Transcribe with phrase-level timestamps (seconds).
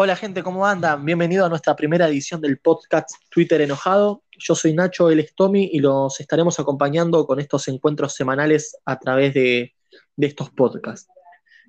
[0.00, 1.04] Hola gente, ¿cómo andan?
[1.04, 4.22] Bienvenido a nuestra primera edición del podcast Twitter Enojado.
[4.38, 8.96] Yo soy Nacho, él es Tommy y los estaremos acompañando con estos encuentros semanales a
[9.00, 9.74] través de,
[10.16, 11.10] estos podcasts.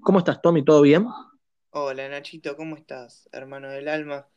[0.04, 0.64] ¿Cómo estás, Tommy?
[0.64, 1.08] ¿Todo bien?
[1.72, 4.28] Hola, Nachito, ¿cómo estás, hermano del alma?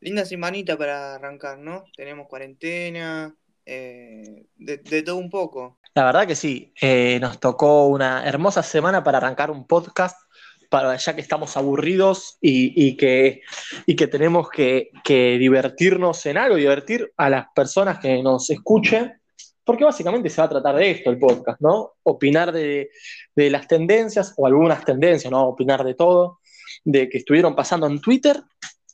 [0.00, 1.84] Linda semanita para arrancar, ¿no?
[1.96, 3.34] Tenemos cuarentena,
[3.64, 5.78] eh, de, todo un poco.
[5.94, 10.18] La verdad que sí, eh, nos tocó una hermosa semana para arrancar un podcast
[10.68, 13.42] para ya que estamos aburridos y, que,
[13.86, 19.20] que, tenemos que, divertirnos en algo, divertir a las personas que nos escuchen,
[19.64, 21.94] porque básicamente se va a tratar de esto el podcast, ¿no?
[22.02, 22.90] Opinar de,
[23.34, 25.48] las tendencias o algunas tendencias, ¿no?
[25.48, 26.40] Opinar de todo,
[26.84, 28.42] de que estuvieron pasando en Twitter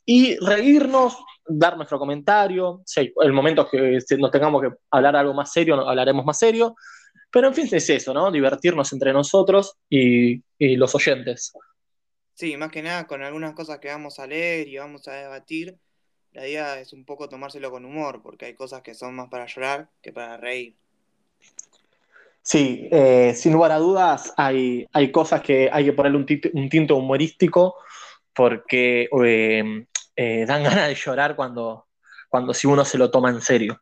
[0.06, 5.52] y reírnos, dar nuestro comentario, si el momento que nos tengamos que hablar algo más
[5.52, 6.76] serio, hablaremos más serio,
[7.34, 8.30] pero en fin, es eso, ¿no?
[8.30, 10.40] Divertirnos entre nosotros y,
[10.76, 11.52] los oyentes.
[12.32, 15.76] Sí, más que nada con algunas cosas que vamos a leer y vamos a debatir,
[16.30, 19.46] la idea es un poco tomárselo con humor, porque hay cosas que son más para
[19.46, 20.76] llorar que para reír.
[22.40, 26.94] Sí, eh, sin lugar a dudas hay, hay cosas que hay que ponerle un, tinto,
[26.94, 27.74] humorístico
[28.32, 31.88] porque eh, eh, dan ganas de llorar cuando,
[32.28, 33.80] cuando si uno se lo toma en serio.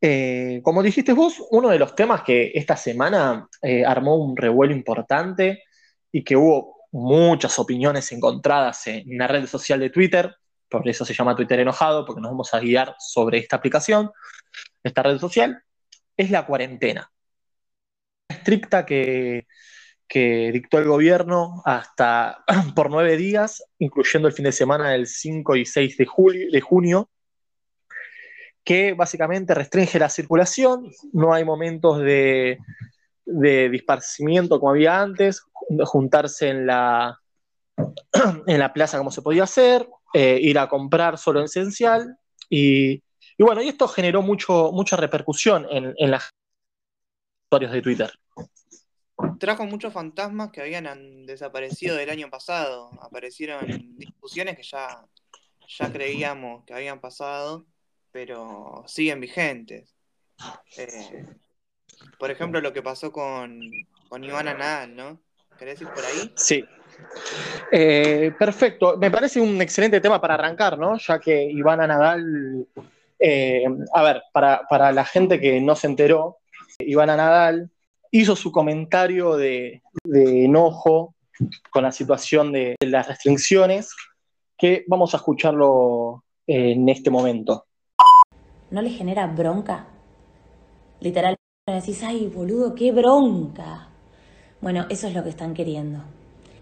[0.00, 4.72] Eh, como dijiste vos, uno de los temas que esta semana eh, armó un revuelo
[4.72, 5.64] importante
[6.12, 10.36] y que hubo muchas opiniones encontradas en la red social de Twitter,
[10.68, 14.10] por eso se llama Twitter enojado, porque nos vamos a guiar sobre esta aplicación,
[14.82, 15.62] esta red social,
[16.16, 17.10] es la cuarentena.
[18.28, 19.46] Estricta que,
[20.10, 25.66] dictó el gobierno hasta por nueve días, incluyendo el fin de semana del 5 y
[25.66, 27.10] 6 de, julio, de junio,
[28.68, 32.58] que básicamente restringe la circulación, no hay momentos de,
[33.24, 35.42] de disparcimiento como había antes,
[35.86, 37.18] juntarse en la,
[38.46, 42.18] en la plaza como se podía hacer, eh, ir a comprar solo esencial,
[42.50, 43.02] y,
[43.38, 46.28] bueno, y esto generó mucho, mucha repercusión en, en las
[47.46, 48.12] historias de Twitter.
[49.40, 52.90] Trajo muchos fantasmas que habían desaparecido del año pasado.
[53.00, 53.64] Aparecieron
[53.96, 55.06] discusiones que ya,
[55.66, 57.64] ya creíamos que habían pasado
[58.12, 59.94] pero siguen vigentes.
[60.76, 61.26] Eh,
[62.18, 63.60] por ejemplo, lo que pasó con,
[64.08, 65.20] con Ivana Nadal, ¿no?
[65.58, 66.32] ¿Querés ir por ahí?
[66.36, 66.64] Sí.
[67.72, 68.96] Eh, perfecto.
[68.96, 70.96] Me parece un excelente tema para arrancar, ¿no?
[70.98, 72.66] Ya que Ivana Nadal,
[73.18, 76.38] eh, a ver, para, la gente que no se enteró,
[76.78, 77.70] Ivana Nadal
[78.10, 81.14] hizo su comentario de, de enojo
[81.70, 83.94] con la situación de las restricciones,
[84.56, 87.67] que vamos a escucharlo en este momento.
[88.70, 89.86] ¿No le genera bronca?
[91.00, 93.88] Literalmente decís, ay, boludo, qué bronca.
[94.60, 96.00] Bueno, eso es lo que están queriendo.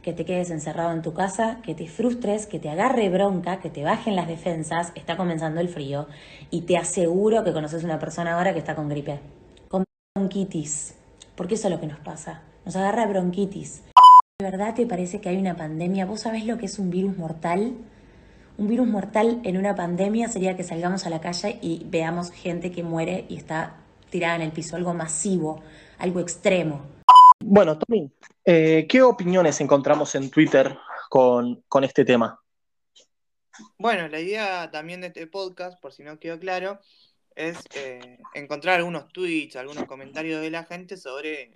[0.02, 3.70] Que te quedes encerrado en tu casa, que te frustres, que te agarre bronca, que
[3.70, 6.06] te bajen las defensas, está comenzando el frío
[6.50, 9.18] y te aseguro que conoces una persona ahora que está con gripe,
[9.68, 9.84] con
[10.14, 10.94] bronquitis,
[11.34, 13.82] porque eso es lo que nos pasa, nos agarra bronquitis.
[14.38, 16.04] ¿De verdad te parece que hay una pandemia?
[16.04, 17.72] ¿Vos sabés lo que es un virus mortal?
[18.58, 22.72] Un virus mortal en una pandemia sería que salgamos a la calle y veamos gente
[22.72, 23.76] que muere y está
[24.08, 25.62] tirada en el piso, algo masivo,
[25.98, 26.86] algo extremo.
[27.38, 28.10] Bueno, Tommy,
[28.46, 30.74] eh, ¿qué opiniones encontramos en Twitter
[31.10, 32.40] con, este tema?
[33.76, 36.80] Bueno, la idea también de este podcast, por si no quedó claro,
[37.34, 41.54] es eh, encontrar algunos tweets, algunos comentarios de la gente sobre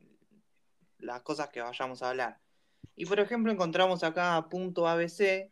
[0.99, 2.41] las cosas que vayamos a hablar.
[2.95, 5.51] Y por ejemplo, encontramos acá punto ABC,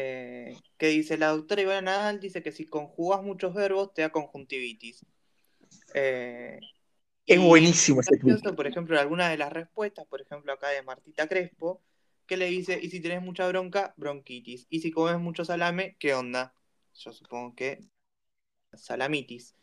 [0.00, 4.10] eh, que dice, la doctora Ivana Nadal dice que si conjugas muchos verbos te da
[4.10, 5.04] conjuntivitis.
[5.92, 6.60] Eh,
[7.26, 8.16] es buenísimo ese
[8.54, 11.82] Por ejemplo, alguna de las respuestas, por ejemplo, acá de Martita Crespo,
[12.26, 14.68] que le dice, y si tenés mucha bronca, bronquitis.
[14.70, 16.54] Y si comes mucho salame, ¿qué onda?
[16.94, 17.80] Yo supongo que
[18.74, 19.56] salamitis.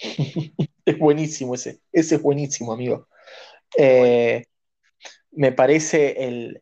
[0.84, 3.08] es buenísimo ese, ese es buenísimo, amigo.
[3.78, 4.44] Eh,
[5.30, 6.58] me parece el,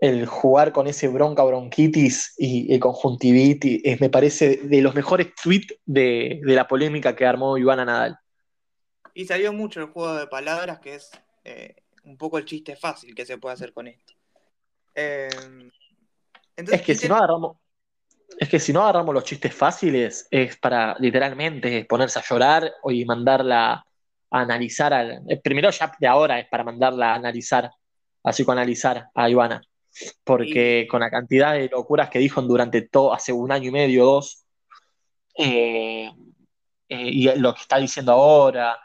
[0.00, 5.74] el jugar con ese bronca bronquitis y el conjuntivitis me parece de los mejores tweets
[5.84, 8.18] de, la polémica que armó Ivana Nadal.
[9.12, 11.10] Y salió mucho el juego de palabras, que es
[11.44, 11.74] eh,
[12.04, 14.12] un poco el chiste fácil que se puede hacer con esto.
[14.94, 15.70] Em,
[16.56, 17.56] es que si no agarramos.
[18.38, 23.04] Es que si no agarramos los chistes fáciles, es para literalmente ponerse a llorar y
[23.04, 23.72] mandarla
[24.30, 24.92] a analizar.
[24.92, 27.68] Al, primero, ya de ahora es para mandarla a analizar,
[28.22, 29.67] a psicoanalizar a Ivana
[30.24, 34.04] porque con la cantidad de locuras que dijo durante todo, hace un año y medio,
[34.04, 34.44] dos,
[35.36, 36.10] eh,
[36.88, 38.78] eh, y lo que está diciendo ahora,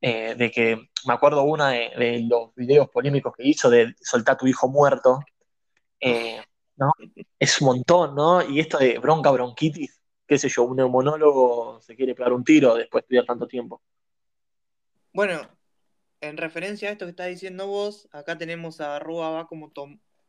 [0.00, 0.76] eh, de que
[1.06, 5.20] me acuerdo una de, los videos polémicos que hizo de soltar a tu hijo muerto,
[6.76, 6.92] ¿no?
[7.38, 8.42] Es un montón, ¿no?
[8.48, 12.74] Y esto de bronca, bronquitis, qué sé yo, un neumonólogo se quiere pegar un tiro
[12.74, 13.82] después de estudiar tanto tiempo.
[15.12, 15.48] Bueno,
[16.20, 19.72] en referencia a esto que estás diciendo vos, acá tenemos a arroba va como,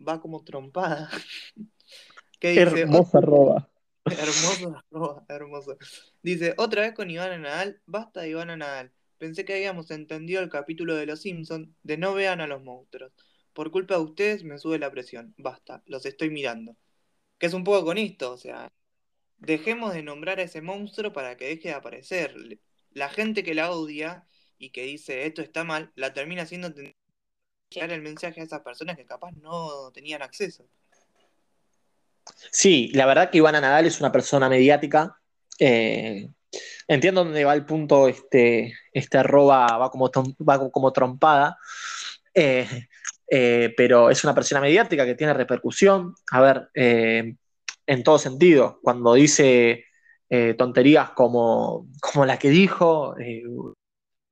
[0.05, 1.09] va como trompada.
[2.41, 3.69] Hermosa arroba.
[4.05, 5.77] Hermoso, arroba, hermoso.
[6.21, 8.93] Dice, otra vez con Ivana Nadal, basta de Ivana Nadal.
[9.17, 13.11] Pensé que habíamos entendido el capítulo de Los Simpsons de no vean a los monstruos.
[13.53, 15.33] Por culpa de ustedes me sube la presión.
[15.37, 16.77] Basta, los estoy mirando.
[17.37, 18.71] Que es un poco con esto, o sea,
[19.37, 22.59] dejemos de nombrar a ese monstruo para que deje de aparecer.
[22.91, 26.73] La gente que la odia y que dice esto está mal, la termina haciendo
[27.69, 30.65] llegar el mensaje a esas personas que capaz no tenían acceso.
[32.51, 35.17] Sí, la verdad que Ivana Nadal es una persona mediática.
[35.59, 36.29] Eh,
[36.87, 40.09] entiendo dónde va el punto, este, este arroba va como,
[40.47, 41.57] va como trompada,
[42.33, 42.67] eh,
[43.27, 46.15] eh, pero es una persona mediática que tiene repercusión.
[46.31, 49.85] A ver, en todo sentido, cuando dice
[50.57, 53.15] tonterías como, como la que dijo,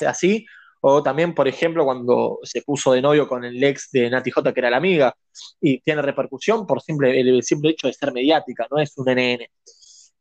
[0.06, 0.46] así,
[0.82, 4.54] o también, por ejemplo, cuando se puso de novio con el ex de Nati J,
[4.54, 5.16] que era la amiga,
[5.62, 9.48] y tiene repercusión por simple, el simple hecho de ser mediática, no es un NN.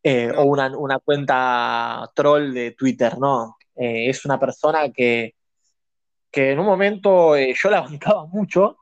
[0.08, 3.56] Eh, o una, cuenta troll de Twitter, ¿no?
[3.74, 5.34] Eh, es una persona que,
[6.30, 8.78] que en un momento eh, yo la bancaba mucho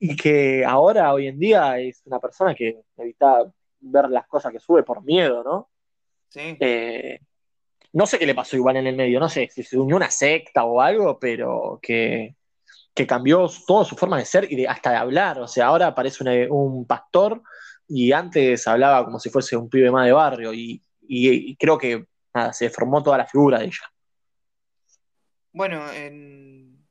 [0.00, 3.44] y que ahora, hoy en día, es una persona que evita
[3.80, 5.70] ver las cosas que sube por miedo, ¿no?
[6.28, 6.56] Sí.
[7.98, 10.08] No sé qué le pasó igual en el medio, no sé si se unió una
[10.08, 12.36] secta o algo, pero que,
[13.08, 15.40] cambió toda su forma de ser y de, hasta de hablar.
[15.40, 17.42] O sea, ahora parece un pastor
[17.88, 20.80] y antes hablaba como si fuese un pibe más de barrio y,
[21.58, 22.06] creo que
[22.52, 23.92] se formó toda la figura de ella.
[25.50, 26.86] Bueno, en,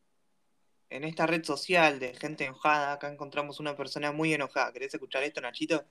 [0.89, 4.73] en esta red social de gente enojada, acá encontramos una persona muy enojada.
[4.73, 5.85] ¿Querés escuchar esto, Nachito?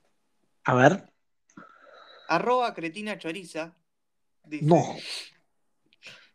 [0.65, 1.11] A ver.
[2.27, 3.75] Arroba cretina choriza
[4.61, 4.95] no.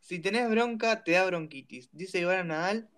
[0.00, 1.88] Si tenés bronca, te da bronquitis.
[1.92, 2.90] Dice Iván Nadal,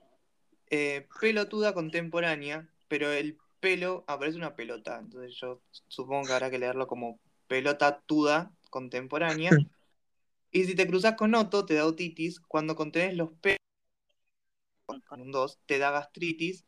[0.71, 4.99] eh, pelotuda contemporánea, pero el pelo aparece una pelota.
[4.99, 9.51] Entonces yo supongo que habrá que leerlo como pelota tuda contemporánea.
[10.51, 12.41] y si te cruzas con Otto, te da otitis.
[12.41, 13.59] Cuando contenés los pelos,
[15.07, 16.65] con un 2, te da gastritis.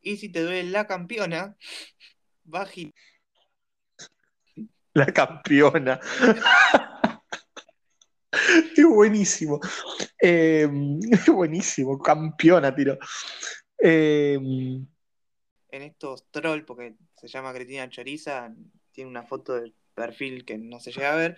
[0.00, 1.56] Y si te duele la campeona,
[2.44, 2.92] vagina.
[4.92, 6.00] La campeona.
[8.76, 9.60] Es buenísimo.
[10.18, 10.66] Eh,
[11.28, 11.98] buenísimo.
[11.98, 12.98] Campeona, tiro.
[13.78, 18.52] Eh, en estos trolls, porque se llama Cristina Choriza,
[18.92, 21.36] tiene una foto de perfil que no se llega a ver,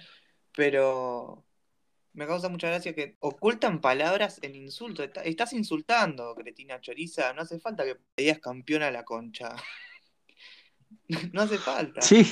[0.54, 1.44] pero
[2.12, 5.02] me causa mucha gracia que ocultan palabras en insulto.
[5.02, 7.32] Estás insultando, Cretina Choriza.
[7.32, 9.54] No hace falta que digas campeona la concha.
[11.32, 12.00] no hace falta.
[12.00, 12.24] Sí,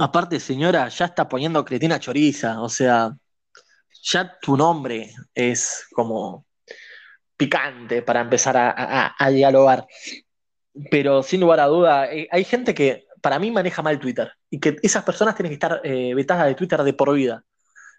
[0.00, 3.16] Aparte, señora, ya está poniendo Cretina Choriza, o sea,
[4.02, 6.46] ya tu nombre es como
[7.36, 9.86] picante para empezar a, dialogar.
[10.90, 14.60] Pero sin lugar a duda, eh, hay gente que para mí maneja mal Twitter y
[14.60, 17.44] que esas personas tienen que estar eh, vetadas de Twitter de por vida.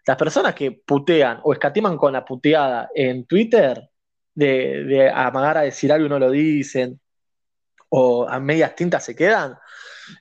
[0.05, 3.89] Las personas que putean o escatiman con la puteada en Twitter,
[4.33, 6.99] de, de amagar a decir algo y no lo dicen,
[7.89, 9.57] o a medias tintas se quedan,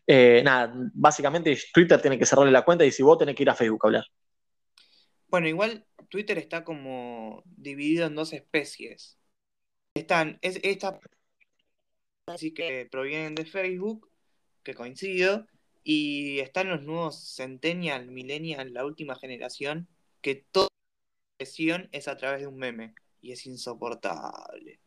[0.07, 3.51] eh, nada, básicamente Twitter tiene que cerrarle la cuenta y si vos tenés que ir
[3.51, 4.05] a Facebook a hablar.
[5.29, 9.19] Bueno, igual Twitter está como dividido en dos especies.
[9.95, 10.99] Están, es, esta
[12.27, 14.11] así que provienen de Facebook,
[14.63, 15.47] que coincido,
[15.83, 19.89] y están los nuevos Centennial, Millennial, la última generación,
[20.21, 20.69] que toda
[21.39, 24.81] expresión es a través de un meme, y es insoportable.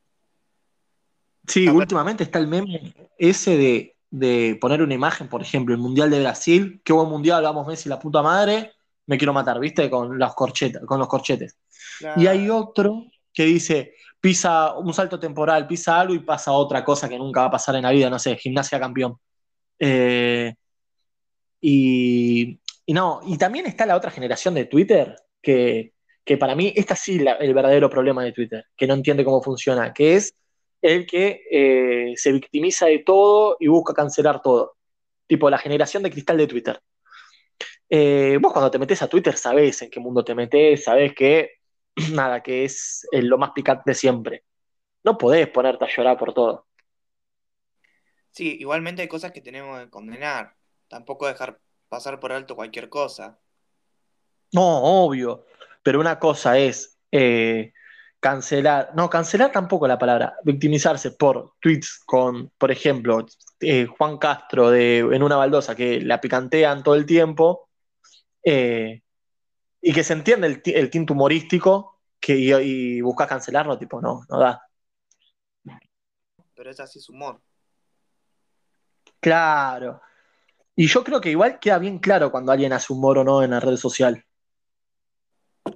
[1.48, 6.12] Sí, últimamente está el meme ese de de poner una imagen, por ejemplo, el Mundial
[6.12, 8.74] de Brasil, qué buen mundial, vamos Messi, la puta madre,
[9.08, 9.90] me quiero matar, ¿viste?
[9.90, 11.58] Con, las corchetas, con los corchetes.
[12.18, 17.08] Y hay otro que dice, pisa un salto temporal, pisa algo y pasa otra cosa
[17.08, 19.18] que nunca va a pasar en la vida, no sé, gimnasia campeón.
[19.80, 20.54] Eh,
[21.62, 25.94] y, no, y también está la otra generación de Twitter, que,
[26.40, 29.94] para mí, esta sí es el verdadero problema de Twitter, que no entiende cómo funciona,
[29.94, 30.36] que es
[30.82, 34.78] el que eh, se victimiza de todo y busca cancelar todo.
[35.28, 36.82] Tipo la generación de cristal de Twitter.
[37.90, 41.52] Eh, vos cuando te metes a Twitter sabés en qué mundo te metes, sabés que
[42.14, 44.46] nada, que es lo más picante de siempre.
[45.04, 46.68] No podés ponerte a llorar por todo.
[48.32, 50.56] Sí, igualmente hay cosas que tenemos que condenar.
[50.88, 51.60] Tampoco dejar
[51.90, 53.40] pasar por alto cualquier cosa.
[54.54, 55.46] No, obvio.
[55.84, 57.74] Pero una cosa es eh,
[58.22, 63.26] cancelar, no, cancelar tampoco la palabra, victimizarse por tweets con, por ejemplo,
[63.60, 67.68] eh, Juan Castro de, en una baldosa que la picantean todo el tiempo,
[68.44, 69.02] eh,
[69.82, 74.22] y que se entiende el, el tinte humorístico que, y, y buscas cancelarlo, tipo, no,
[74.30, 74.62] no da.
[76.54, 77.42] Pero es así su humor.
[79.20, 80.00] Claro.
[80.76, 83.50] Y yo creo que igual queda bien claro cuando alguien hace humor o no en
[83.50, 84.24] la red social.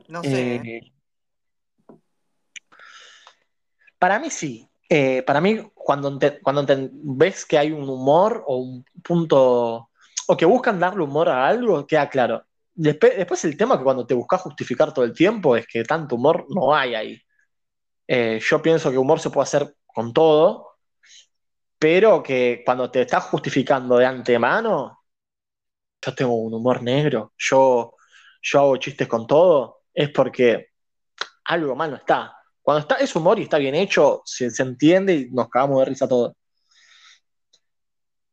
[0.07, 0.55] No sé.
[0.55, 0.61] ¿eh?
[0.63, 0.91] Eh,
[3.99, 4.69] para mí sí.
[4.89, 6.19] Eh, para mí, cuando,
[6.91, 9.89] ves que hay un humor o un punto,
[10.27, 12.45] o que buscan darle humor a algo, queda claro.
[12.73, 16.45] Después el tema que cuando te buscas justificar todo el tiempo es que tanto humor
[16.49, 17.21] no hay ahí.
[18.07, 20.77] Eh, yo pienso que humor se puede hacer con todo,
[21.79, 24.99] pero que cuando te estás justificando de antemano,
[26.01, 27.95] yo tengo un humor negro, yo,
[28.41, 30.69] yo hago chistes con todo, es porque
[31.45, 32.35] algo mal no está.
[32.65, 35.85] Cuando está, es humor y está bien hecho, se, se entiende y nos cagamos de
[35.85, 36.33] risa todos.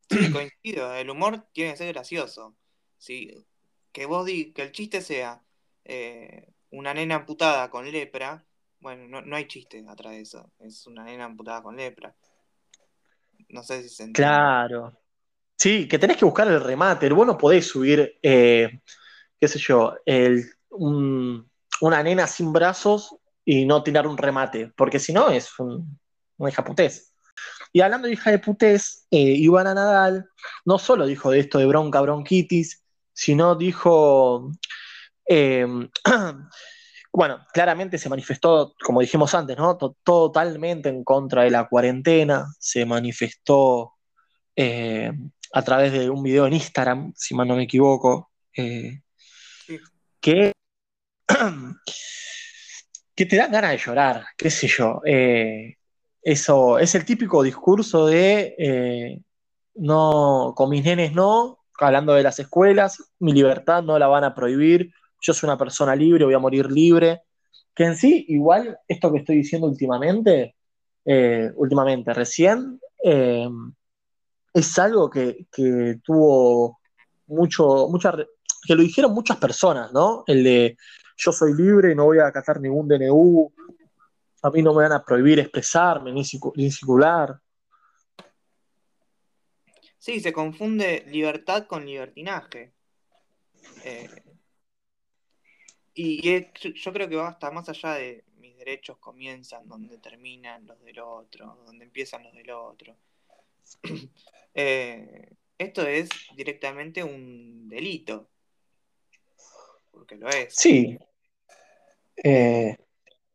[0.09, 0.95] Sí, coincido.
[0.95, 2.57] El humor tiene que ser gracioso.
[2.99, 3.45] Sí,
[3.93, 5.45] que vos di, que el chiste sea
[5.85, 8.47] eh, una nena amputada con lepra.
[8.81, 10.51] Bueno, no, no hay chiste atrás de eso.
[10.61, 12.17] Es una nena amputada con lepra.
[13.51, 14.19] No sé si se entiende.
[14.27, 14.99] Claro.
[15.59, 17.11] Sí, que tenés que buscar el remate.
[17.11, 18.81] Vos no podés subir, eh,
[19.41, 21.51] qué sé yo, el, un-
[21.83, 25.99] una nena sin brazos y no tirar un remate, porque si no es un,
[26.37, 27.15] una hija putés.
[27.73, 30.29] Y hablando de hija de putés, eh, Ivana Nadal
[30.65, 34.51] no solo dijo de esto de bronca, bronquitis, sino dijo,
[35.29, 35.67] eh,
[37.13, 39.77] bueno, claramente se manifestó, como dijimos antes, ¿no?
[39.77, 43.95] To- totalmente en contra de la cuarentena, se manifestó
[44.57, 45.11] eh,
[45.53, 49.01] a través de un video en Instagram, si mal no me equivoco, Sí.
[50.21, 50.53] que,
[53.15, 55.01] que te dan ganas de llorar, qué sé yo.
[55.05, 55.77] eh,
[56.23, 59.23] eso es el típico discurso de eh,
[59.75, 64.35] no, con mis nenes no, hablando de las escuelas, mi libertad no la van a
[64.35, 67.23] prohibir, yo soy una persona libre, voy a morir libre.
[67.75, 70.57] Que en sí, igual, esto que estoy diciendo últimamente,
[71.05, 72.79] eh, últimamente, recién,
[74.55, 76.79] es algo que, que tuvo
[77.27, 78.15] mucho, mucha,
[78.67, 80.25] que lo dijeron muchas personas, ¿no?
[80.27, 80.77] El de
[81.17, 83.53] yo soy libre no voy a acatar ningún DNU,
[84.43, 87.41] a mí no me van a prohibir expresarme ni, circu- ni circular.
[89.99, 92.73] Sí, se confunde libertad con libertinaje.
[93.85, 94.11] Eh,
[95.95, 100.83] y yo creo que va hasta más allá de mis derechos comienzan donde terminan los
[100.83, 102.97] del otro, donde empiezan los del otro.
[104.55, 108.29] Eh, esto es directamente un delito,
[109.93, 110.55] porque lo es.
[110.55, 110.99] Sí.
[112.17, 112.77] Eh,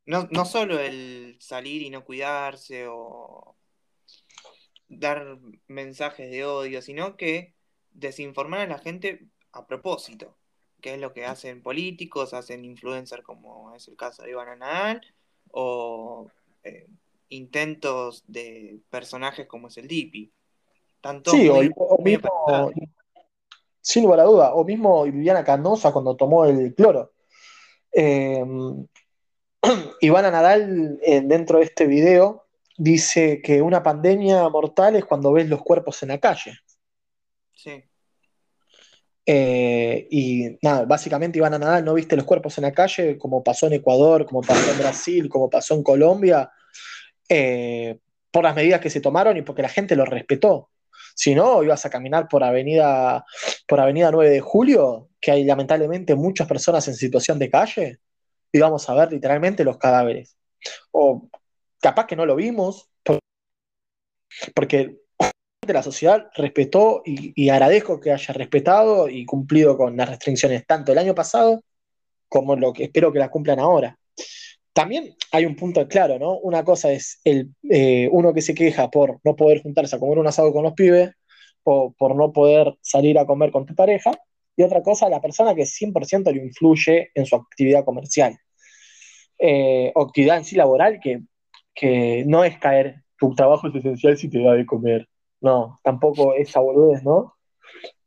[0.06, 3.56] No, no solo el salir y no cuidarse o
[4.88, 5.38] dar
[5.68, 7.54] mensajes de odio, sino que
[7.92, 10.38] desinformar a la gente a propósito,
[10.82, 15.02] que es lo que hacen políticos, hacen influencers como es el caso de Iván Nadal,
[15.52, 16.30] o
[16.64, 16.88] eh,
[17.30, 20.32] intentos de personajes como es el Dipi.
[21.02, 22.72] Tanto sí, o, muy, o muy mismo.
[23.88, 27.13] Sin lugar a duda, o mismo Viviana Canosa cuando tomó el cloro.
[27.89, 28.44] Eh,
[30.01, 35.48] Ivana Nadal, eh, dentro de este video, dice que una pandemia mortal es cuando ves
[35.48, 36.60] los cuerpos en la calle.
[37.53, 37.82] Sí,
[39.25, 43.67] Eh, y nada, básicamente Ivana Nadal no viste los cuerpos en la calle, como pasó
[43.67, 46.51] en Ecuador, como pasó en Brasil, como pasó en Colombia,
[47.29, 48.00] eh,
[48.32, 50.72] por las medidas que se tomaron y porque la gente lo respetó.
[51.18, 53.26] Si no, ibas a caminar por Avenida,
[53.68, 57.98] por Avenida 9 de Julio, que hay lamentablemente muchas personas en situación de calle,
[58.52, 60.38] y vamos a ver literalmente los cadáveres.
[60.92, 61.28] O
[61.82, 63.18] capaz que no lo vimos, por-
[64.54, 65.00] porque
[65.68, 70.92] la sociedad respetó y, y agradezco que haya respetado y cumplido con las restricciones tanto
[70.92, 71.64] el año pasado
[72.30, 73.98] como lo que espero que las cumplan ahora.
[74.78, 76.38] También hay un punto claro, ¿no?
[76.38, 80.20] Una cosa es el, eh, uno que se queja por no poder juntarse a comer
[80.20, 81.16] un asado con los pibes
[81.64, 84.12] o por no poder salir a comer con tu pareja,
[84.56, 88.38] y otra cosa, la persona que 100% le influye en su actividad comercial.
[89.40, 91.22] Eh, o actividad en sí laboral que,
[91.74, 95.10] que no es caer, tu trabajo es esencial si te da de comer.
[95.42, 97.34] No, tampoco esa boludez, ¿no?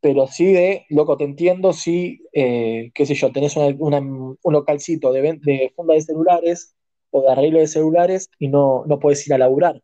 [0.00, 4.52] Pero sí de, loco, te entiendo, si, eh, qué sé yo, tenés una- una- un
[4.52, 6.74] localcito de, de funda de celulares
[7.10, 9.82] o de arreglo de celulares y no, no puedes ir a laburar.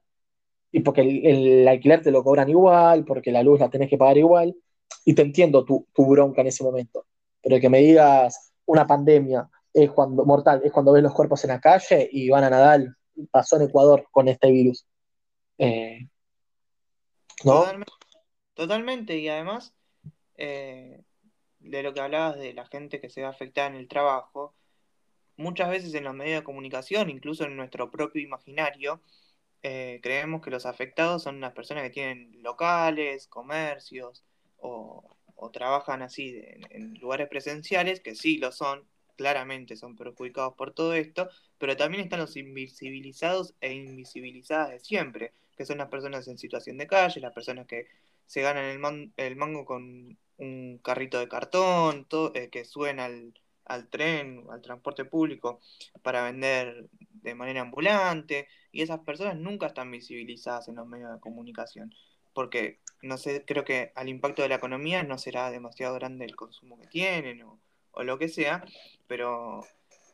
[0.73, 3.99] Y porque el, el alquiler te lo cobran igual, porque la luz la tenés que
[3.99, 4.57] pagar igual,
[5.05, 7.05] y te entiendo tu, tu bronca en ese momento.
[7.43, 11.51] Pero que me digas una pandemia es cuando, mortal, es cuando ves los cuerpos en
[11.51, 12.97] la calle y van a Nadal,
[13.31, 14.87] pasó en Ecuador con este virus.
[15.59, 16.09] Eh,
[17.45, 17.65] ¿No?
[18.55, 19.75] Totalmente, y además
[20.37, 21.03] eh,
[21.61, 24.55] de lo que hablabas de la gente que se va a afectar en el trabajo,
[25.37, 29.01] muchas veces en los medios de comunicación, incluso en nuestro propio imaginario,
[29.63, 34.25] eh, creemos que los afectados son las personas que tienen locales, comercios
[34.59, 35.13] o,
[35.53, 38.85] trabajan así en, lugares presenciales, que sí lo son,
[39.17, 41.29] claramente son perjudicados por todo esto,
[41.59, 46.79] pero también están los invisibilizados e invisibilizadas de siempre, que son las personas en situación
[46.79, 47.87] de calle, las personas que
[48.27, 53.33] se ganan el, el mango con un carrito de cartón, eh, que suben al,
[53.91, 55.61] tren, al transporte público
[56.03, 56.89] para vender
[57.23, 61.95] de manera ambulante, y esas personas nunca están visibilizadas en los medios de comunicación,
[62.35, 66.37] porque no sé, creo que al impacto de la economía no será demasiado grande el
[66.37, 67.59] consumo que tienen o,
[68.03, 68.65] lo que sea,
[69.07, 69.63] pero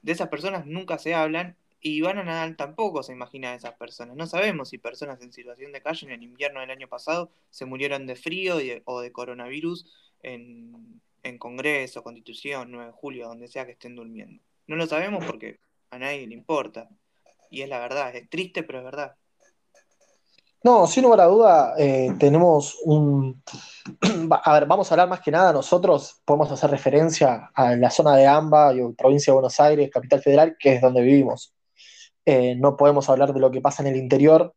[0.02, 4.16] de esas personas nunca se hablan y Ivana Nadal tampoco se imagina a esas personas.
[4.16, 7.64] No sabemos si personas en situación de calle en el invierno del año pasado se
[7.64, 9.84] murieron de frío o de coronavirus
[10.22, 14.42] en, en Congreso, Constitución, 9 de julio, donde sea que estén durmiendo.
[14.66, 15.58] No lo sabemos porque
[15.90, 16.88] a nadie le importa.
[17.50, 19.16] Y es la verdad, es triste, pero es verdad.
[20.64, 23.42] No, sin lugar a duda, eh, tenemos un...
[24.44, 28.14] A ver, vamos a hablar más que nada, nosotros podemos hacer referencia a la zona
[28.16, 31.52] de AMBA, y provincia de Buenos Aires, capital federal, que es donde vivimos.
[32.24, 34.54] Eh, no podemos hablar de lo que pasa en el interior,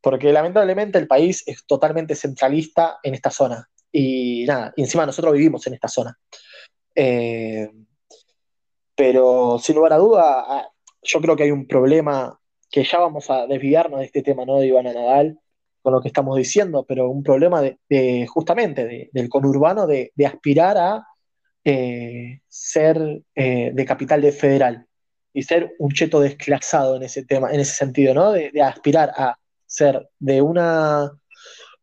[0.00, 3.68] porque lamentablemente el país es totalmente centralista en esta zona.
[3.92, 6.18] Y nada, encima nosotros vivimos en esta zona.
[6.94, 7.70] Eh,
[8.94, 10.70] pero sin lugar a duda,
[11.02, 12.38] yo creo que hay un problema
[12.70, 14.58] que ya vamos a desviarnos de este tema, ¿no?
[14.58, 15.38] De Ivana Nadal,
[15.82, 21.06] con lo que estamos diciendo, pero un problema de, justamente del conurbano de, aspirar a
[21.64, 24.86] eh, ser eh, de capital de federal
[25.32, 28.32] y ser un cheto desclasado en ese tema, en ese sentido, ¿no?
[28.32, 31.12] De, aspirar a ser de una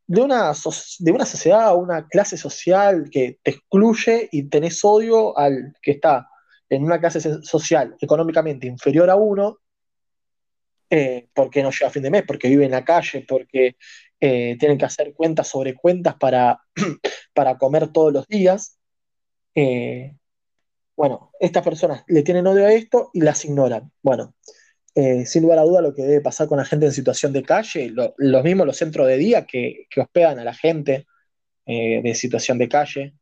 [0.08, 0.54] de una,
[1.00, 6.28] de una sociedad, una clase social que te excluye y tenés odio al que está
[6.70, 9.60] en una clase social económicamente inferior a uno,
[10.90, 13.78] eh, porque no llega a fin de mes, porque vive en la calle, porque
[14.20, 16.62] eh, tienen que hacer cuentas sobre cuentas para,
[17.34, 18.78] para comer todos los días.
[19.56, 20.16] Eh,
[20.96, 23.92] bueno, estas personas le tienen odio a esto y las ignoran.
[24.02, 24.36] Bueno,
[24.98, 27.44] eh, sin lugar a duda lo que debe pasar con la gente en situación de
[27.44, 31.06] calle, los mismos los centros de día que, hospedan a la gente
[31.66, 33.14] eh, de situación de calle,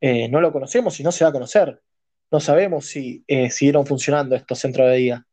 [0.00, 1.80] eh, no lo conocemos y no se va a conocer.
[2.32, 5.26] No sabemos si siguieron funcionando estos centros de día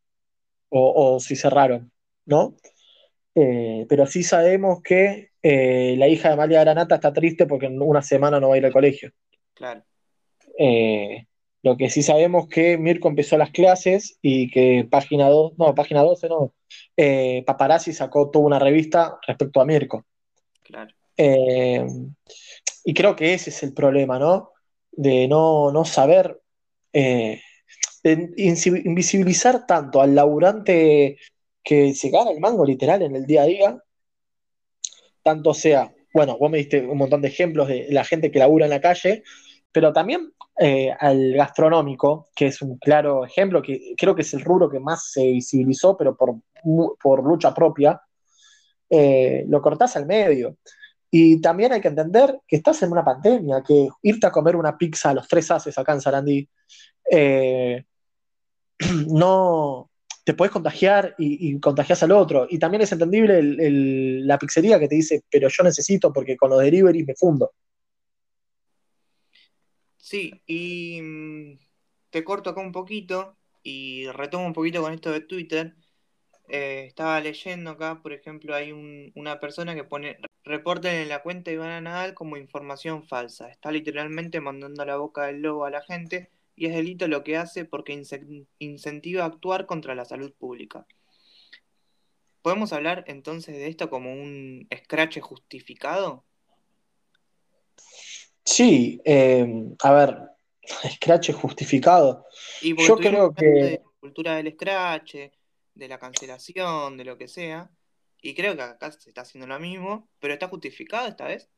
[0.70, 1.92] o, si cerraron,
[2.26, 2.56] ¿no?
[3.34, 8.40] pero sí sabemos que la hija de Amalia Granata está triste porque en una semana
[8.40, 9.12] no va a ir al colegio.
[9.56, 9.84] Claro.
[11.64, 16.02] Lo que sí sabemos que Mirko empezó las clases y que página 2, no, página
[16.02, 16.54] 12 no,
[16.98, 20.06] eh, Paparazzi sacó toda una revista respecto a Mirko.
[20.64, 20.92] Claro.
[21.18, 21.86] Eh,
[22.84, 24.52] y creo que ese es el problema, ¿no?
[24.92, 26.42] De no, saber,
[26.94, 27.40] eh,
[28.04, 31.18] invisibilizar tanto al laburante
[31.64, 33.84] que se gana el mango literal en el día a día,
[35.22, 38.66] tanto sea, bueno, vos me diste un montón de ejemplos de la gente que labura
[38.66, 39.24] en la calle,
[39.72, 44.42] pero también eh, al gastronómico, que es un claro ejemplo, que creo que es el
[44.42, 46.36] rubro que más se visibilizó, pero por,
[47.02, 48.00] por lucha propia,
[48.88, 50.58] eh, lo cortás al medio.
[51.10, 54.78] Y también hay que entender que estás en una pandemia, que irte a comer una
[54.78, 56.48] pizza a los tres haces acá en Sarandí,
[57.10, 57.84] eh,
[59.08, 59.90] no
[60.24, 62.46] te puedes contagiar y, contagias al otro.
[62.48, 63.42] Y también es entendible
[64.24, 67.52] la pizzería que te dice, pero yo necesito porque con los delivery me fundo.
[70.12, 71.58] Sí, y mm,
[72.10, 75.78] te corto acá un poquito y retomo un poquito con esto de Twitter.
[76.50, 78.74] Eh, estaba leyendo acá, por ejemplo, hay
[79.16, 83.50] una persona que pone reporten en la cuenta de Ivana Nadal como información falsa.
[83.50, 87.38] Está literalmente mandando la boca del lobo a la gente y es delito lo que
[87.38, 87.94] hace porque
[88.60, 90.86] incentiva a actuar contra la salud pública.
[92.42, 96.26] ¿Podemos hablar entonces de esto como un escrache justificado?
[98.44, 99.46] Sí, eh,
[99.82, 100.18] a ver,
[100.96, 102.26] Scratch justificado.
[102.62, 103.46] Yo creo que.
[103.46, 105.16] De cultura del Scratch,
[105.74, 107.70] de la cancelación, de lo que sea.
[108.22, 111.50] Y creo que acá se está haciendo lo mismo, pero está justificado esta vez.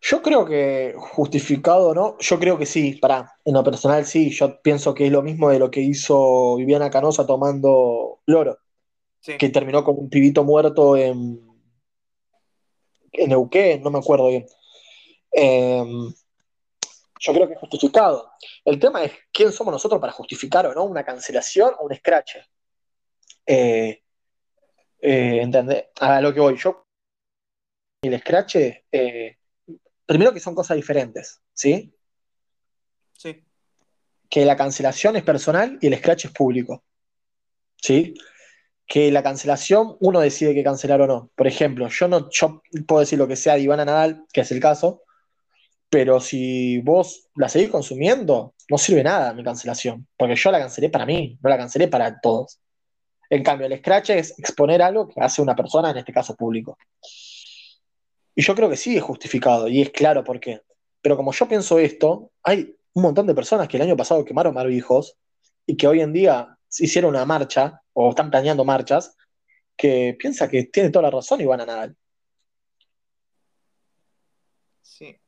[0.00, 2.18] Yo creo que justificado, ¿no?
[2.18, 5.50] Yo creo que sí, para, en lo personal sí, yo pienso que es lo mismo
[5.50, 8.58] de lo que hizo Viviana Canosa tomando loro,
[9.20, 11.40] que terminó con un pibito muerto en,
[13.12, 14.46] en Neuquén, no me acuerdo bien.
[15.32, 16.12] Em,
[17.20, 18.32] yo creo que es justificado.
[18.64, 22.36] El tema es quién somos nosotros para justificar o no una cancelación o un scratch.
[23.46, 24.02] Eh,
[25.00, 25.86] eh, ¿Entendés?
[26.00, 26.86] A lo que voy, yo
[28.02, 28.56] el scratch,
[28.90, 29.38] eh,
[30.04, 31.94] primero que son cosas diferentes, ¿sí?
[33.12, 33.44] Sí.
[34.28, 36.82] Que la cancelación es personal y el scratch es público,
[37.76, 38.14] ¿sí?
[38.84, 41.30] Que la cancelación uno decide que cancelar o no.
[41.36, 44.50] Por ejemplo, yo no yo puedo decir lo que sea de Ivana Nadal, que es
[44.50, 45.02] el caso,
[45.92, 50.88] pero si vos la seguís consumiendo, no sirve nada mi cancelación, porque yo la cancelé
[50.88, 52.58] para mí, no la cancelé para todos.
[53.28, 56.78] En cambio, el scratch es exponer algo que hace una persona, en este caso público.
[58.34, 60.62] Y yo creo que sí es justificado y es claro por qué.
[61.02, 64.54] Pero como yo pienso esto, hay un montón de personas que el año pasado quemaron
[64.54, 65.18] barbijos
[65.66, 69.14] y que hoy en día hicieron una marcha o están planeando marchas
[69.76, 71.94] que piensa que tiene toda la razón y van a nadar.
[74.80, 75.18] Sí.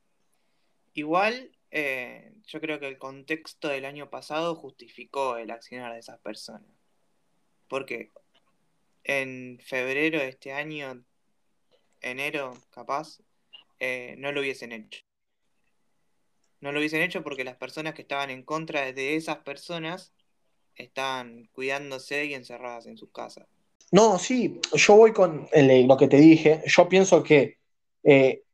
[0.95, 6.19] Igual, eh, yo creo que el contexto del año pasado justificó el accionar de esas
[6.19, 6.71] personas.
[7.67, 8.11] Porque
[9.03, 11.03] en febrero de este año,
[11.99, 13.19] enero, capaz,
[13.79, 15.01] eh, no lo hubiesen hecho.
[16.61, 20.13] No lo hubiesen hecho porque las personas que estaban en contra de esas personas
[20.77, 23.47] estaban cuidándose y encerradas en sus casas.
[23.91, 26.63] No, sí, yo voy con lo que te dije.
[26.67, 27.59] Yo pienso que
[28.03, 28.44] eh,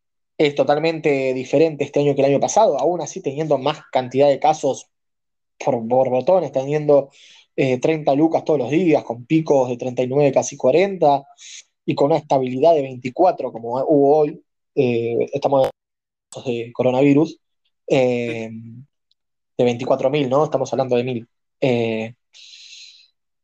[0.48, 4.40] es totalmente diferente este año que el año pasado, aún así teniendo más cantidad de
[4.40, 4.88] casos
[5.64, 7.10] por borbotones, teniendo
[7.56, 11.24] eh, 30 lucas todos los días, con picos de 39, casi 40,
[11.86, 14.44] y con una estabilidad de 24 como hubo hoy.
[14.76, 15.70] Eh, estamos
[16.46, 17.40] de coronavirus,
[17.88, 18.50] eh,
[19.58, 20.46] de 24.000, ¿no?
[20.46, 21.28] Estamos hablando de 1.000.
[21.62, 22.16] Eh,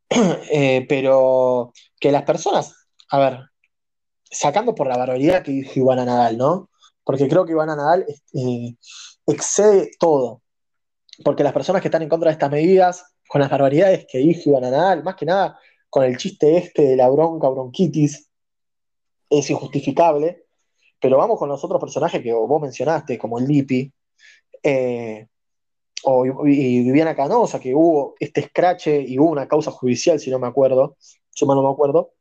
[0.52, 3.40] eh, pero que las personas, a ver,
[4.24, 6.70] sacando por la barbaridad que dijo Ivana Nadal, ¿no?
[7.08, 8.76] Porque creo que Ivana Nadal eh,
[9.26, 10.42] excede todo.
[11.24, 14.50] Porque las personas que están en contra de estas medidas, con las barbaridades que dijo
[14.50, 15.58] Ivana Nadal, más que nada
[15.90, 18.30] con el chiste este de la bronca, bronquitis,
[19.30, 20.48] es injustificable.
[21.00, 23.90] Pero vamos con los otros personajes que vos mencionaste, como el Lippi,
[24.62, 25.28] eh,
[26.04, 30.40] o y Viviana Canosa, que hubo este escrache y hubo una causa judicial, si no
[30.40, 30.98] me acuerdo,
[31.34, 32.12] yo no me acuerdo.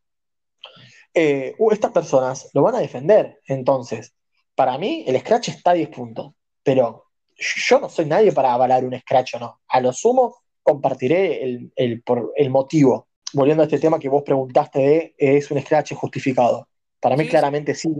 [1.12, 3.40] Eh, uh, estas personas lo van a defender.
[3.46, 4.15] Entonces,
[4.56, 7.04] para mí, el scratch está a 10 puntos, pero
[7.36, 9.60] yo no soy nadie para avalar un scratch o no.
[9.68, 13.06] A lo sumo, compartiré el, el, por, el motivo.
[13.32, 16.68] Volviendo a este tema que vos preguntaste de ¿es un scratch justificado?
[16.98, 17.30] Para mí, Sí.
[17.30, 17.90] claramente sí,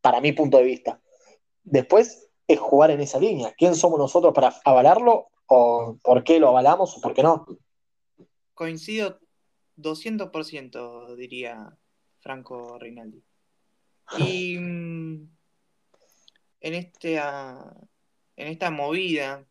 [0.00, 1.00] para mi punto de vista.
[1.64, 3.54] Después es jugar en esa línea.
[3.56, 5.28] ¿Quién somos nosotros para avalarlo?
[5.46, 7.46] ¿O por qué lo avalamos o por qué no?
[8.52, 9.18] Coincido
[9.76, 11.74] 200%, diría
[12.20, 13.22] Franco Rinaldi.
[14.18, 15.37] Y mm,
[16.60, 17.74] en, este, ah,
[18.36, 19.46] en esta movida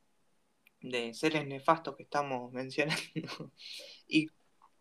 [0.81, 3.51] de seres nefastos que estamos mencionando,
[4.07, 4.27] y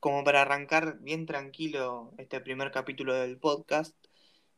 [0.01, 3.95] como para arrancar bien tranquilo este primer capítulo del podcast,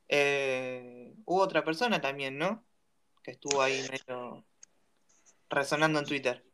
[0.09, 2.65] eh, hubo otra persona también, ¿no?
[3.23, 4.45] Que estuvo ahí medio
[5.49, 6.45] resonando en Twitter.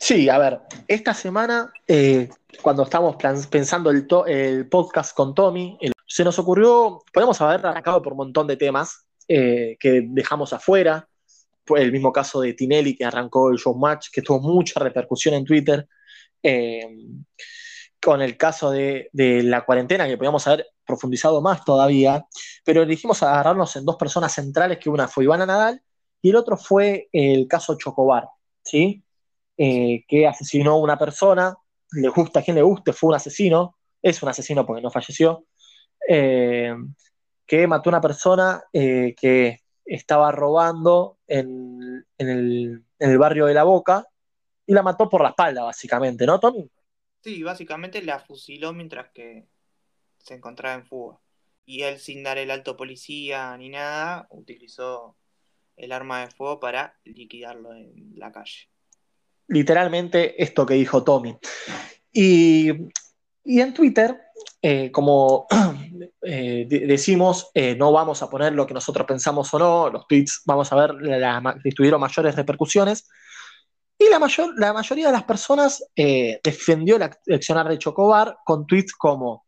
[0.00, 2.28] Sí, a ver, esta semana, eh,
[2.62, 3.16] cuando estábamos
[3.50, 8.46] pensando el, el podcast con Tommy, se nos ocurrió, podemos haber arrancado por un montón
[8.46, 11.08] de temas eh, que dejamos afuera.
[11.64, 15.44] Fue el mismo caso de Tinelli, que arrancó el showmatch, que tuvo mucha repercusión en
[15.44, 15.86] Twitter.
[16.42, 16.86] Eh,
[18.00, 22.26] con el caso de, la cuarentena, que podíamos haber profundizado más todavía,
[22.64, 25.82] pero elegimos agarrarnos en dos personas centrales, que una fue Ivana Nadal
[26.22, 28.28] y el otro fue el caso Chocobar,
[28.62, 29.04] ¿sí?
[29.56, 31.56] Eh, que asesinó a una persona,
[31.92, 35.44] le gusta a quien le guste, fue un asesino, es un asesino porque no falleció,
[37.48, 43.46] que mató a una persona eh, que estaba robando en, en el, en el barrio
[43.46, 44.06] de La Boca
[44.66, 46.70] y la mató por la espalda, básicamente, ¿no, Tommy?
[47.24, 49.48] Sí, básicamente la fusiló mientras que
[50.18, 51.18] se encontraba en fuga.
[51.64, 55.16] Y él, sin dar el alto policía ni nada, utilizó
[55.76, 58.68] el arma de fuego para liquidarlo en la calle.
[59.46, 61.38] literalmente esto que dijo Tommy.
[62.12, 62.72] Y,
[63.48, 64.20] y en Twitter,
[64.60, 65.46] eh, como
[66.22, 70.06] eh, de- decimos, eh, no vamos a poner lo que nosotros pensamos o no, los
[70.06, 73.08] tweets vamos a ver la, tuvieron mayores repercusiones.
[73.98, 78.66] Y la, mayor, la mayoría de las personas defendió el ac- accionar de Chocobar con
[78.66, 79.44] tweets como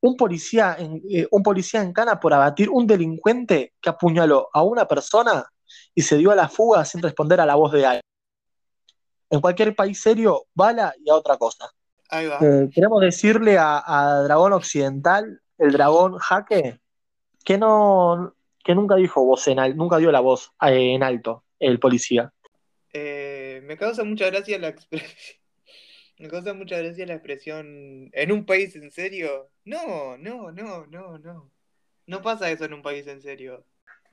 [0.00, 4.86] un policía, en, un policía en cana por abatir un delincuente que apuñaló a una
[4.86, 5.44] persona
[5.94, 8.02] y se dio a la fuga sin responder a la voz de alguien.
[9.30, 11.68] En cualquier país serio, bala y a otra cosa.
[12.12, 12.38] Ahí va.
[12.42, 16.78] Eh, queremos decirle a, a Dragón Occidental, el dragón Jaque,
[17.44, 21.44] que no, que nunca dijo voz en al- nunca dio la voz eh, en alto,
[21.58, 22.32] el policía.
[22.92, 25.10] Eh, me causa mucha gracia la expresión.
[26.18, 29.50] Me causa mucha gracia la expresión en un país en serio.
[29.64, 31.50] No, no, no, no, no.
[32.06, 33.64] No pasa eso en un país en serio.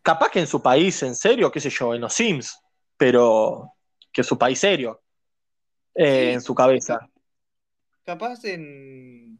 [0.02, 2.58] Capaz que en su país en serio, qué sé yo, en los Sims,
[2.98, 3.74] pero
[4.12, 5.02] que su país serio.
[5.96, 7.00] eh, Sí, en su cabeza.
[8.10, 9.39] Capaz en,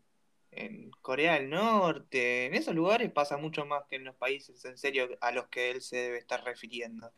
[0.51, 4.77] en Corea del Norte, en esos lugares pasa mucho más que en los países en
[4.77, 7.12] serio a los que él se debe estar refiriendo.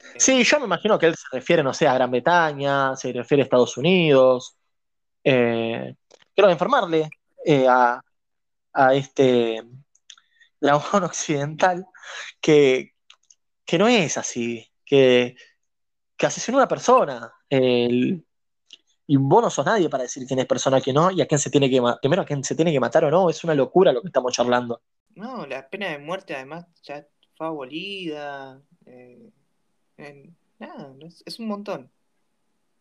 [0.00, 3.10] Eh, Sí, yo me imagino que él se refiere, no sé, a Gran Bretaña, se
[3.10, 4.54] refiere a Estados Unidos.
[5.24, 5.94] Eh,
[6.34, 7.08] quiero informarle
[7.46, 7.98] eh, a,
[8.74, 9.62] a este
[10.60, 11.86] dragón occidental
[12.38, 12.92] que,
[13.64, 15.36] que no es así, que,
[16.18, 17.32] que asesinó a una persona.
[17.48, 18.26] El-
[19.12, 21.38] y vos no sos nadie para decir quién es persona que no y a quién
[21.38, 23.28] se tiene que primero a quién se tiene que matar o no.
[23.28, 24.80] Es una locura lo que estamos charlando.
[25.14, 28.62] no, la pena de muerte además ya fue abolida.
[28.86, 30.94] eh, nada,
[31.26, 31.92] es, un montón.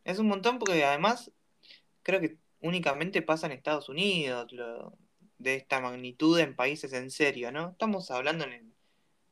[0.06, 1.34] Es un montón porque además
[2.02, 4.98] creo que únicamente pasa en Estados Unidos lo,
[5.38, 7.72] de esta magnitud en países en serio, ¿no?
[7.72, 8.74] Estamos hablando en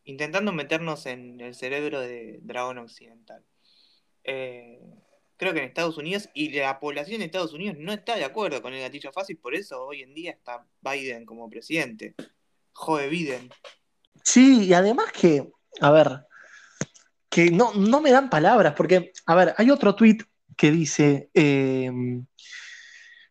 [0.04, 3.42] intentando meternos en el cerebro de Dragón Occidental.
[4.26, 4.82] Eh,
[5.40, 8.62] creo que en Estados Unidos y la población de Estados Unidos no está de acuerdo
[8.62, 12.14] con el gatillo fácil, por eso hoy en día está Biden como presidente.
[12.74, 13.50] Joe Biden.
[14.22, 15.50] Sí, y además que,
[15.80, 16.28] a ver,
[17.30, 20.24] que no, no me dan palabras, porque, a ver, hay otro tuit
[20.58, 21.90] que dice, eh,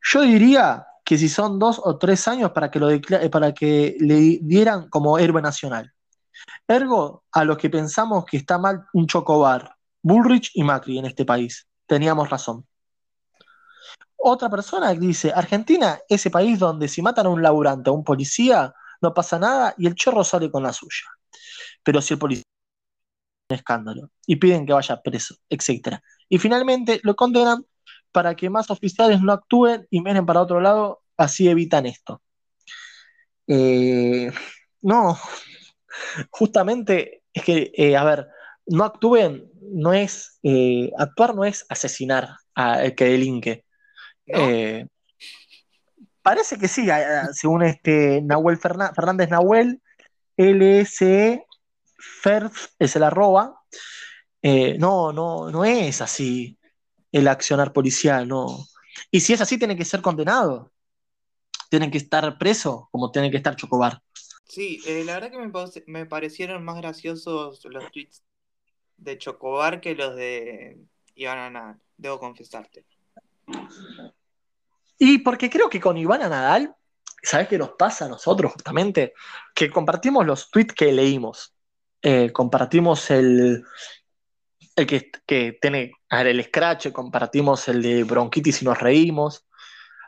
[0.03, 3.97] yo diría que si son dos o tres años para que, lo eh, para que
[4.01, 5.93] le dieran como héroe nacional.
[6.67, 11.27] Ergo, a los que pensamos que está mal un chocobar, Bullrich y Macri en este
[11.27, 12.65] país, teníamos razón.
[14.17, 18.73] Otra persona dice, Argentina, ese país donde si matan a un laburante, a un policía,
[19.01, 21.07] no pasa nada y el chorro sale con la suya.
[21.83, 22.45] Pero si el policía
[23.51, 26.03] un escándalo y piden que vaya preso, etcétera.
[26.29, 27.65] Y finalmente lo condenan
[28.13, 32.21] para que más oficiales no actúen y miren para otro lado, así evitan esto.
[33.47, 34.31] Eh,
[34.83, 35.19] no,
[36.31, 38.29] justamente es que, eh, a ver,
[38.69, 43.65] no actúen, no es, eh, actuar no es asesinar al que delinque.
[44.27, 44.49] ¿No?
[44.49, 44.87] Eh,
[46.23, 46.87] parece que sí,
[47.33, 49.81] según este Nahuel Ferná- Fernández Nahuel,
[50.37, 51.45] LSE
[52.23, 53.61] Ferf es el arroba.
[54.43, 56.59] Eh, no, no, no es así
[57.11, 58.67] el accionar policial, no.
[59.11, 60.73] Y si es así, tiene que ser condenado.
[61.71, 64.01] Tienen que estar preso, como tiene que estar Chocobar.
[64.45, 65.53] Sí, eh, la verdad que me,
[65.87, 68.23] me parecieron más graciosos los tweets
[68.99, 70.79] de Chocobar que los de
[71.15, 72.85] Iván Anal, debo confesarte.
[74.99, 76.75] Y porque creo que con Ivana Nadal,
[77.23, 79.15] ¿sabes qué nos pasa a nosotros justamente?
[79.55, 81.55] Que compartimos los tweets que leímos.
[82.03, 83.65] Eh, compartimos el,
[84.77, 89.47] el que, que tiene el scratch, compartimos el de bronquitis y nos reímos.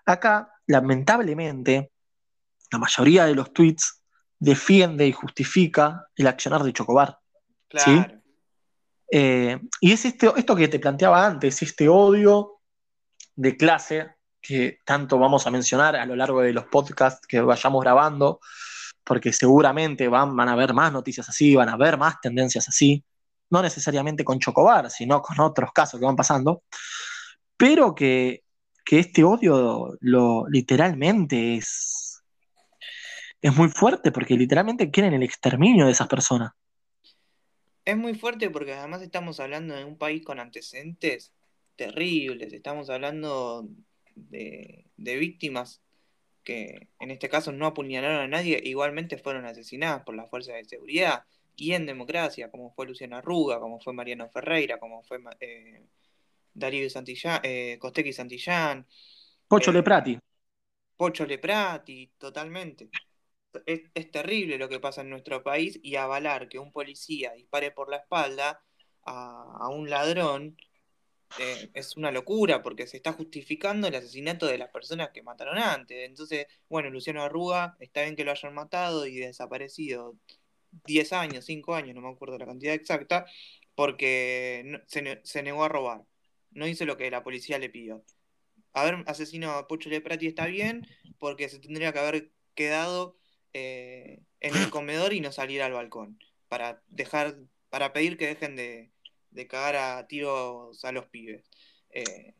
[0.06, 1.92] Acá, lamentablemente,
[2.70, 4.02] la mayoría de los tweets
[4.38, 7.18] defiende y justifica el accionar de Chocobar.
[7.68, 8.19] Claro.
[9.10, 12.60] Eh, y es este, esto que te planteaba antes, este odio
[13.34, 17.82] de clase que tanto vamos a mencionar a lo largo de los podcasts que vayamos
[17.82, 18.40] grabando,
[19.04, 23.04] porque seguramente van, a haber más noticias así, van a haber más tendencias así,
[23.50, 26.62] no necesariamente con Chocobar, sino con otros casos que van pasando,
[27.56, 28.44] pero que,
[28.84, 32.22] que este odio lo, literalmente es,
[33.42, 36.52] es muy fuerte, porque literalmente quieren el exterminio de esas personas.
[37.84, 41.32] Es muy fuerte porque además estamos hablando de un país con antecedentes
[41.76, 43.68] terribles, estamos hablando
[44.14, 45.82] de, de víctimas
[46.44, 50.64] que en este caso no apuñalaron a nadie, igualmente fueron asesinadas por las fuerzas de
[50.64, 51.24] seguridad
[51.56, 55.86] y en democracia, como fue Luciana Arruga, como fue Mariano Ferreira, como fue eh,
[56.54, 58.86] Darío Santillán, eh, Costequi Santillán,
[59.48, 60.18] Pocho Eh, Leprati.
[60.96, 62.88] Pocho Leprati, totalmente.
[63.66, 67.70] Es, es terrible lo que pasa en nuestro país y avalar que un policía dispare
[67.72, 68.62] por la espalda
[69.04, 70.56] a, a un ladrón
[71.38, 75.58] eh, es una locura porque se está justificando el asesinato de las personas que mataron
[75.58, 76.08] antes.
[76.08, 80.16] Entonces, bueno, Luciano Arruga, está bien que lo hayan matado y desaparecido
[80.86, 83.26] 10 años, 5 años, no me acuerdo la cantidad exacta,
[83.74, 86.04] porque se, se negó a robar.
[86.50, 88.04] No hizo lo que la policía le pidió.
[88.72, 90.86] Haber asesinado a Pocho Leprati está bien
[91.18, 93.19] porque se tendría que haber quedado
[93.52, 97.36] eh, en el comedor y no salir al balcón para dejar,
[97.68, 98.90] para pedir que dejen de,
[99.30, 101.48] de cagar a tiros a los pibes.
[101.90, 102.34] Eh,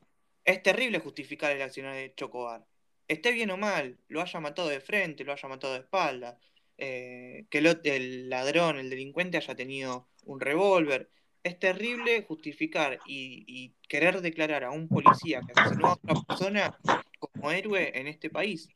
[0.45, 2.65] es terrible justificar el accionar de Chocobar.
[3.09, 6.39] Esté bien o mal, lo haya matado de frente, lo haya matado de espalda,
[6.79, 11.11] eh, que lo- el ladrón, el delincuente haya tenido un revólver.
[11.43, 16.79] es terrible justificar y, querer declarar a un policía que asesinó a otra persona
[17.19, 18.69] como héroe en este país.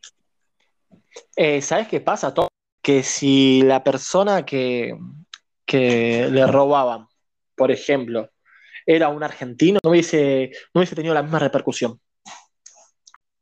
[1.37, 2.35] Eh, ¿Sabes qué pasa?
[2.83, 4.97] Que si la persona que,
[5.65, 7.07] que le robaban,
[7.57, 8.31] por ejemplo,
[8.87, 11.99] era un argentino, no hubiese, no hubiese tenido la misma repercusión.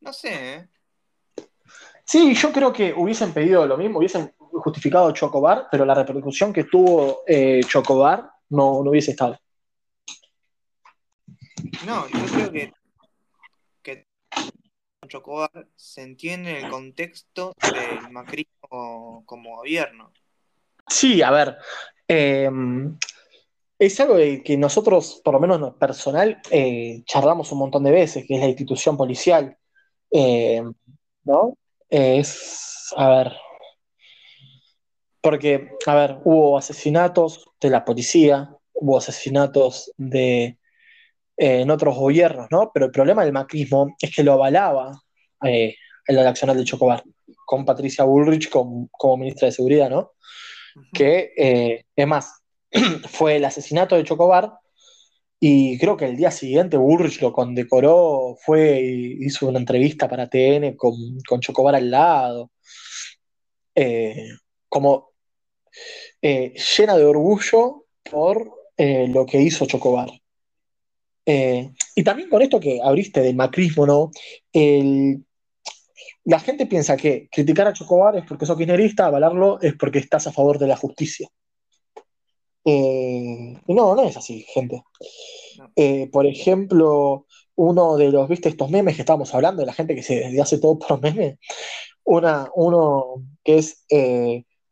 [0.00, 0.68] No sé, ¿eh?
[2.04, 6.64] Sí, yo creo que hubiesen pedido lo mismo, hubiesen justificado Chocobar, pero la repercusión que
[6.64, 9.38] tuvo eh, Chocobar no, no hubiese estado.
[11.86, 12.72] No, yo creo que
[15.08, 20.12] Chocobar se entiende en el contexto del macrismo como gobierno.
[20.88, 21.56] Sí, a ver,
[22.06, 22.96] em,
[23.78, 28.34] es algo que nosotros, por lo menos personal, eh, charlamos un montón de veces, que
[28.34, 29.56] es la institución policial.
[30.10, 30.72] Em,
[31.24, 31.56] ¿No?
[31.88, 33.32] Es, a ver,
[35.20, 40.58] porque, a ver, hubo asesinatos de la policía, hubo asesinatos de,
[41.36, 42.70] en otros gobiernos, ¿no?
[42.72, 44.92] Pero el problema del macrismo es que lo avalaba
[45.44, 47.02] eh, el accionar de Chocobar,
[47.46, 50.12] con Patricia Bullrich como, ministra de Seguridad, ¿no?
[50.92, 52.42] Que, eh, es más,
[53.08, 54.52] fue el asesinato de Chocobar
[55.40, 60.28] y creo que el día siguiente Bullrich lo condecoró, fue y hizo una entrevista para
[60.28, 60.94] TN con,
[61.28, 62.50] con Chocobar al lado.
[64.68, 65.12] como
[66.20, 70.10] eh, llena de orgullo por eh, lo que hizo Chocobar.
[71.24, 74.10] Eh, y también con esto que abriste del macrismo, ¿no?
[76.24, 80.26] la gente piensa que criticar a Chocobar es porque sos kirchnerista, avalarlo es porque estás
[80.28, 81.28] a favor de la justicia.
[82.64, 84.82] y no, no es así, gente.
[86.12, 90.02] por ejemplo, uno de los, viste, estos memes que estábamos hablando, de la gente que
[90.02, 91.38] se hace todo por memes,
[92.04, 93.84] una, uno que es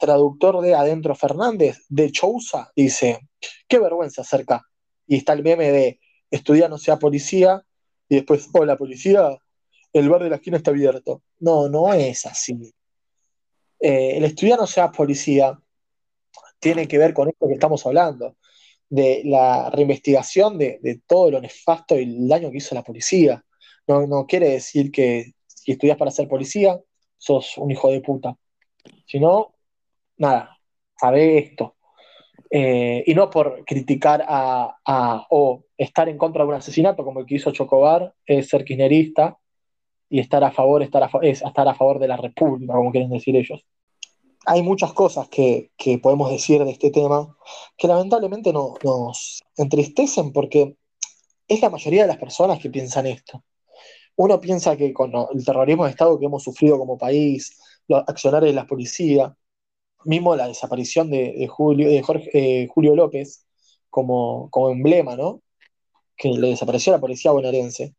[0.01, 3.21] traductor de Adentro Fernández, de Chousa, dice,
[3.69, 4.63] qué vergüenza cerca.
[5.07, 6.00] Y está el meme de
[6.31, 7.65] estudiar no sea policía,
[8.09, 9.39] y después, hola policía,
[9.93, 11.23] el bar de la esquina está abierto.
[11.39, 12.73] No, no es así.
[13.79, 15.59] Eh, el estudiar no sea policía
[16.59, 18.37] tiene que ver con esto que estamos hablando,
[18.89, 23.43] de la reinvestigación de, todo lo nefasto y el daño que hizo la policía.
[23.87, 26.79] No, no quiere decir que si estudias para ser policía,
[27.17, 28.37] sos un hijo de puta.
[29.07, 29.55] Sino
[30.19, 30.59] nada,
[30.99, 31.77] sabe esto.
[32.53, 37.27] Eh, y no por criticar a, o estar en contra de un asesinato como el
[37.27, 39.39] que hizo Chocobar, es ser kirchnerista
[40.09, 43.11] y estar a favor, estar a, es estar a favor de la República, como quieren
[43.11, 43.65] decir ellos.
[44.47, 45.71] Hay muchas cosas que,
[46.03, 47.37] podemos decir de este tema
[47.77, 50.77] que lamentablemente no, nos entristecen porque
[51.47, 53.45] es la mayoría de las personas que piensan esto.
[54.17, 58.51] Uno piensa que con el terrorismo de Estado que hemos sufrido como país, los accionarios
[58.51, 59.37] de la policía,
[60.05, 63.47] mismo la desaparición de, Julio, de Jorge, eh, Julio López
[63.89, 65.43] como, como, emblema, ¿no?
[66.17, 67.95] Que le desapareció la policía bonaerense.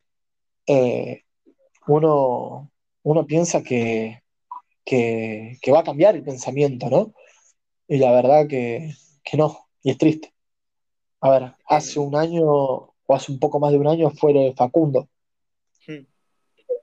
[0.68, 1.24] Eh,
[1.88, 2.72] uno,
[3.04, 4.22] uno piensa que,
[4.86, 7.14] que, va a cambiar el pensamiento, ¿no?
[7.88, 8.94] Y la verdad que,
[9.34, 10.34] no, y es triste.
[11.22, 15.08] A ver, hace un año, o hace un poco más de un año, fue Facundo.
[15.88, 16.06] Hmm.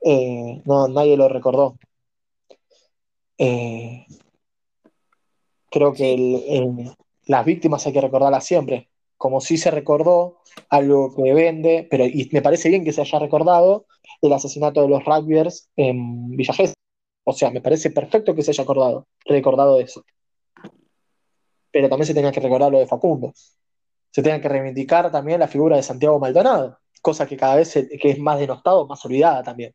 [0.04, 1.78] Eh, no, nadie lo recordó.
[3.38, 4.06] Eh,
[5.70, 6.94] Creo que
[7.26, 10.38] las víctimas hay que recordarlas siempre, como si se recordó
[10.70, 13.86] algo que vende, pero y me parece bien que se haya recordado
[14.22, 16.54] el asesinato de los rugbyers en Villa
[17.24, 20.04] O sea, me parece perfecto que se haya acordado, recordado eso.
[21.70, 23.32] Pero también se tenía que recordar lo de Facundo.
[24.10, 28.10] Se tenía que reivindicar también la figura de Santiago Maldonado, cosa que cada vez que
[28.10, 29.74] es más denostado, más olvidada también.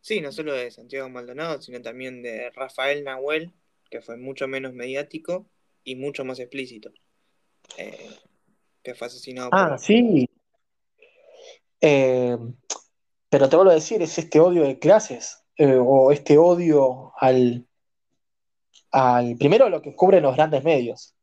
[0.00, 3.52] Sí, no solo de Santiago Maldonado, sino también de Rafael Nahuel,
[3.90, 5.46] que fue mucho menos mediático
[5.84, 6.90] y mucho más explícito.
[7.76, 8.10] Eh,
[8.82, 10.28] que fue asesinado ah, sí.
[11.80, 12.36] Eh,
[13.28, 17.66] pero te vuelvo a decir, es este odio de clases, eh, o este odio al,
[18.92, 19.36] al.
[19.36, 21.14] Primero, lo que cubren los grandes medios.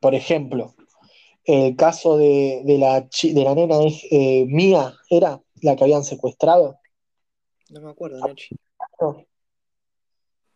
[0.00, 0.74] por ejemplo,
[1.44, 3.78] el caso de, la, de la nena
[4.46, 6.80] Mía, ¿era la que habían secuestrado?
[7.70, 8.56] No me acuerdo, Nachi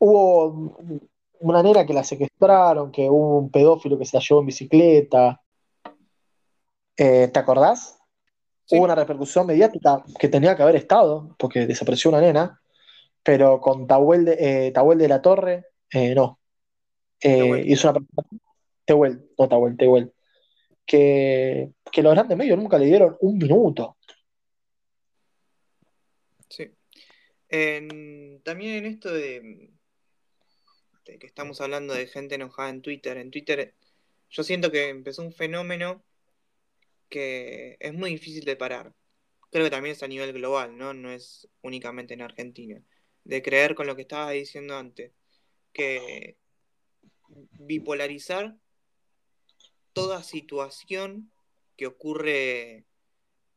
[0.01, 0.77] hubo
[1.41, 5.41] una nena que la secuestraron, que hubo un pedófilo que se la llevó en bicicleta.
[6.97, 7.99] Eh, ¿Te acordás?
[8.71, 12.61] Hubo una repercusión mediática que tenía que haber estado, porque desapareció una nena,
[13.23, 16.39] pero con Tahuel de, eh, de la Torre, eh, no.
[17.21, 18.01] hizo una
[18.85, 20.13] Tehuel, no Tahuel, Tehuel.
[20.87, 23.97] Que, que los grandes medios nunca le dieron un minuto.
[26.49, 26.69] Sí.
[28.43, 29.71] también en esto de,
[31.05, 33.17] que estamos hablando de gente enojada en Twitter.
[33.17, 33.75] En Twitter
[34.31, 36.05] yo siento que empezó un fenómeno
[37.09, 38.95] que es muy difícil de parar.
[39.51, 40.95] Creo que también es a nivel global, ¿no?
[40.95, 42.81] No es únicamente en Argentina.
[43.25, 45.13] De creer con lo que estaba diciendo antes,
[45.73, 46.37] que
[47.59, 48.57] bipolarizar
[49.93, 51.33] toda situación
[51.77, 52.85] que ocurre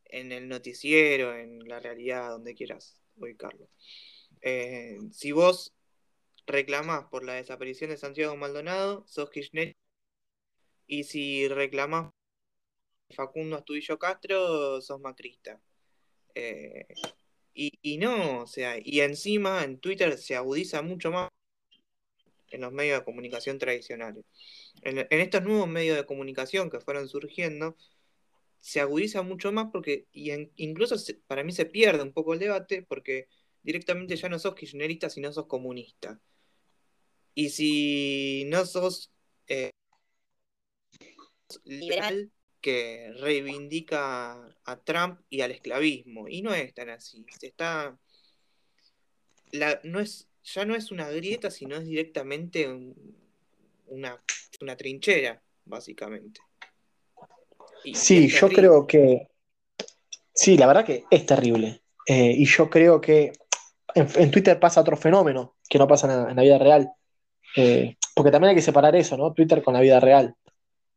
[0.06, 3.70] en el noticiero, en la realidad, donde quieras ubicarlo.
[4.41, 5.74] Eh, si vos
[6.48, 9.76] reclamás por la desaparición de Santiago Maldonado, sos kirchner.
[10.88, 12.12] Y si reclamás
[13.16, 15.62] Facundo Astudillo Castro, sos macrista.
[16.36, 16.86] Eh,
[17.56, 21.30] y, no, o sea, y encima en Twitter se agudiza mucho más
[22.50, 24.26] en los medios de comunicación tradicionales.
[24.82, 27.78] En, estos nuevos medios de comunicación que fueron surgiendo,
[28.60, 30.96] se agudiza mucho más porque, y incluso
[31.28, 33.28] para mí se pierde un poco el debate porque
[33.62, 36.20] directamente ya no sos kirchnerista, sino sos comunista.
[37.36, 39.12] Y si no sos
[39.48, 39.72] eh,
[41.66, 42.32] liberal,
[42.64, 46.30] que reivindica a Trump y al esclavismo.
[46.30, 47.26] Y no es tan así.
[47.38, 48.00] Se está.
[49.52, 52.68] La, no es, ya no es una grieta, sino es directamente
[53.88, 54.24] una,
[54.78, 56.40] trinchera, básicamente.
[57.94, 59.28] sí, yo creo que.
[60.34, 61.82] Sí, la verdad que es terrible.
[62.08, 63.34] Eh, y yo creo que
[63.94, 66.92] en, Twitter pasa otro fenómeno que no pasa en, la vida real.
[67.56, 69.34] Eh, porque también hay que separar eso, ¿no?
[69.34, 70.36] Twitter con la vida real.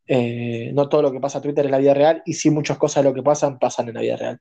[0.07, 2.79] Eh, no todo lo que pasa en Twitter es la vida real y sí muchas
[2.79, 4.41] cosas de lo que pasan pasan en la vida real.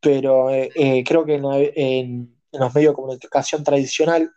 [0.00, 4.30] Pero eh, creo que en, los medios de comunicación tradicional,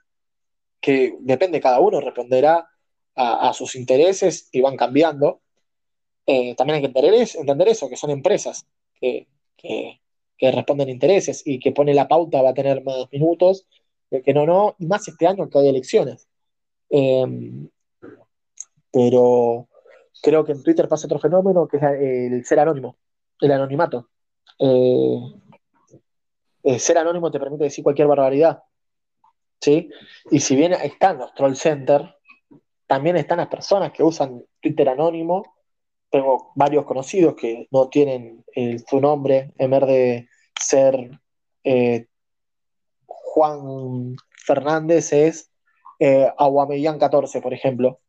[0.80, 2.68] que depende cada uno, responderá
[3.16, 5.42] a, sus intereses y van cambiando.
[6.26, 8.66] también hay que entender, entender, eso, que son empresas
[9.00, 9.28] que,
[9.58, 13.68] que, responden intereses y que pone la pauta va a tener más minutos,
[14.10, 16.28] que no, no, y más este año que hay elecciones.
[18.92, 19.68] Pero
[20.22, 22.98] creo que en Twitter pasa otro fenómeno que es el ser anónimo,
[23.42, 24.10] el anonimato.
[24.60, 25.20] Eh,
[26.64, 28.64] el ser anónimo te permite decir cualquier barbaridad.
[29.62, 29.90] ¿sí?
[30.32, 32.16] Y si bien están los troll center,
[32.88, 35.56] también están las personas que usan Twitter anónimo.
[36.10, 38.44] Tengo varios conocidos que no tienen
[38.88, 40.30] su nombre en vez de
[40.60, 41.20] ser
[41.64, 42.08] eh,
[43.06, 44.16] Juan
[44.46, 45.52] Fernández, es
[46.00, 48.00] eh, 14, por ejemplo.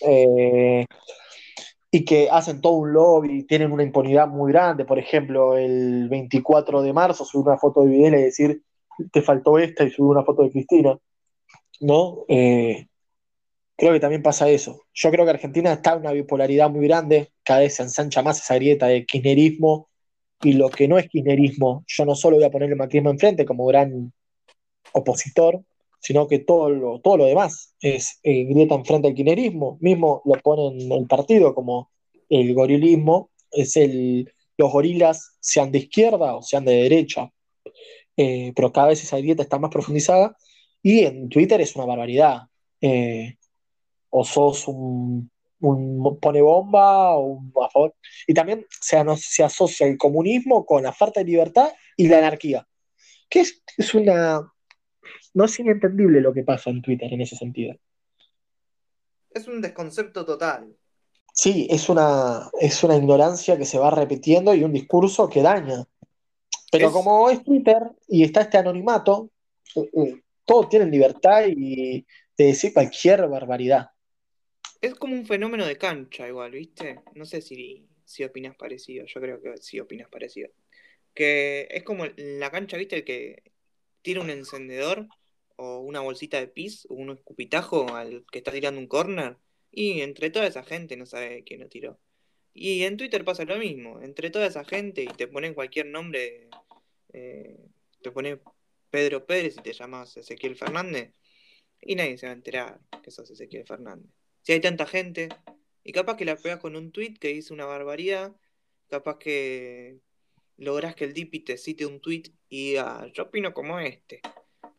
[0.00, 0.84] Eh,
[1.90, 4.84] y que hacen todo un lobby, tienen una impunidad muy grande.
[4.84, 8.62] Por ejemplo, el 24 de marzo subir una foto de Videla y decir,
[9.12, 10.98] te faltó esta y subir una foto de Cristina.
[11.80, 12.24] ¿No?
[12.28, 12.88] Eh,
[13.76, 14.82] creo que también pasa eso.
[14.92, 18.40] Yo creo que Argentina está en una bipolaridad muy grande, cada vez se ensancha más
[18.40, 19.88] esa grieta de kirchnerismo
[20.42, 23.44] y lo que no es kirchnerismo, yo no solo voy a poner el macrismo enfrente
[23.44, 24.12] como gran
[24.92, 25.62] opositor,
[26.04, 30.34] sino que todo lo, todo lo demás es eh, grieta enfrente al quinerismo, mismo lo
[30.42, 31.90] ponen en el partido como
[32.28, 37.32] el gorilismo, es el, los gorilas sean de izquierda o sean de derecha,
[38.18, 40.36] eh, pero cada vez esa grieta está más profundizada
[40.82, 42.42] y en Twitter es una barbaridad.
[42.82, 43.38] Eh,
[44.10, 45.30] o sos un,
[46.20, 47.94] pone bomba o un a favor.
[48.26, 52.68] Y también se, se asocia el comunismo con la falta de libertad y la anarquía,
[53.30, 54.53] que es, es una,
[55.34, 57.76] no es inentendible lo que pasa en Twitter en ese sentido.
[59.30, 60.74] Es un desconcepto total.
[61.32, 65.84] Sí, es una, es una ignorancia que se va repitiendo y un discurso que daña.
[66.70, 69.30] Pero como es Twitter y está este anonimato,
[69.74, 72.06] eh, eh, todos tienen libertad y
[72.36, 73.90] de decir cualquier barbaridad.
[74.80, 77.00] Es como un fenómeno de cancha igual, ¿viste?
[77.14, 80.50] No sé si, si opinas parecido, yo creo que sí opinas parecido.
[81.12, 82.96] Que es como la cancha, ¿viste?
[82.96, 83.42] El que
[84.02, 85.08] tira un encendedor
[85.56, 89.36] o una bolsita de pis o un escupitajo al que está tirando un corner
[89.70, 91.98] y entre toda esa gente no sabe quién lo tiró.
[92.52, 96.48] Y en Twitter pasa lo mismo, entre toda esa gente y te ponen cualquier nombre,
[97.12, 97.58] eh,
[98.02, 98.38] te pone
[98.90, 101.12] Pedro Pérez y te llamas Ezequiel Fernández
[101.80, 104.08] y nadie se va a enterar que sos Ezequiel Fernández.
[104.42, 105.28] Si hay tanta gente
[105.82, 108.34] y capaz que la pegas con un tweet que dice una barbaridad,
[108.88, 109.98] capaz que
[110.56, 114.20] logras que el Dipi te cite un tweet y diga, yo opino como este.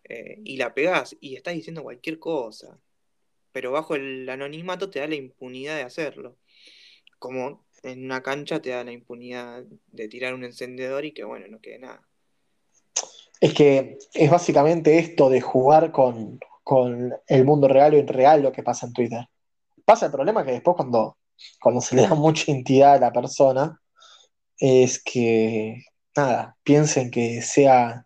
[0.08, 2.80] Eh, y la pegás y estás diciendo cualquier cosa.
[3.51, 6.38] Pero bajo el anonimato te da la impunidad de hacerlo.
[7.20, 11.47] Como en una cancha te da la impunidad de tirar un encendedor y que bueno,
[11.47, 12.08] no quede nada.
[13.39, 16.39] Es que es básicamente esto de jugar con,
[17.28, 19.28] el mundo real o irreal lo que pasa en Twitter.
[19.86, 21.18] Pasa el problema que después cuando,
[21.62, 23.80] cuando se le da mucha entidad a la persona,
[24.58, 25.84] es que,
[26.16, 28.06] nada, piensen que sea,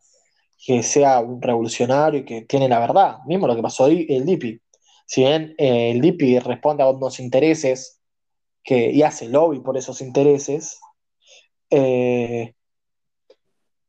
[0.65, 3.19] que sea un revolucionario y que tiene la verdad.
[3.25, 4.59] Mismo lo que pasó ahí, el Dipi.
[5.05, 7.99] si bien eh, el DIPI responde a unos intereses
[8.63, 10.79] que, y hace lobby por esos intereses,
[11.69, 12.53] eh,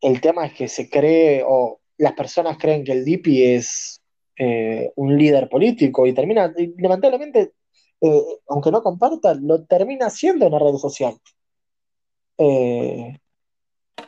[0.01, 4.01] el tema es que se cree, o las personas creen que el DIPI es
[4.37, 7.53] eh, un líder político y termina, lamentablemente,
[8.49, 11.15] aunque no comparta, lo termina siendo en la red social.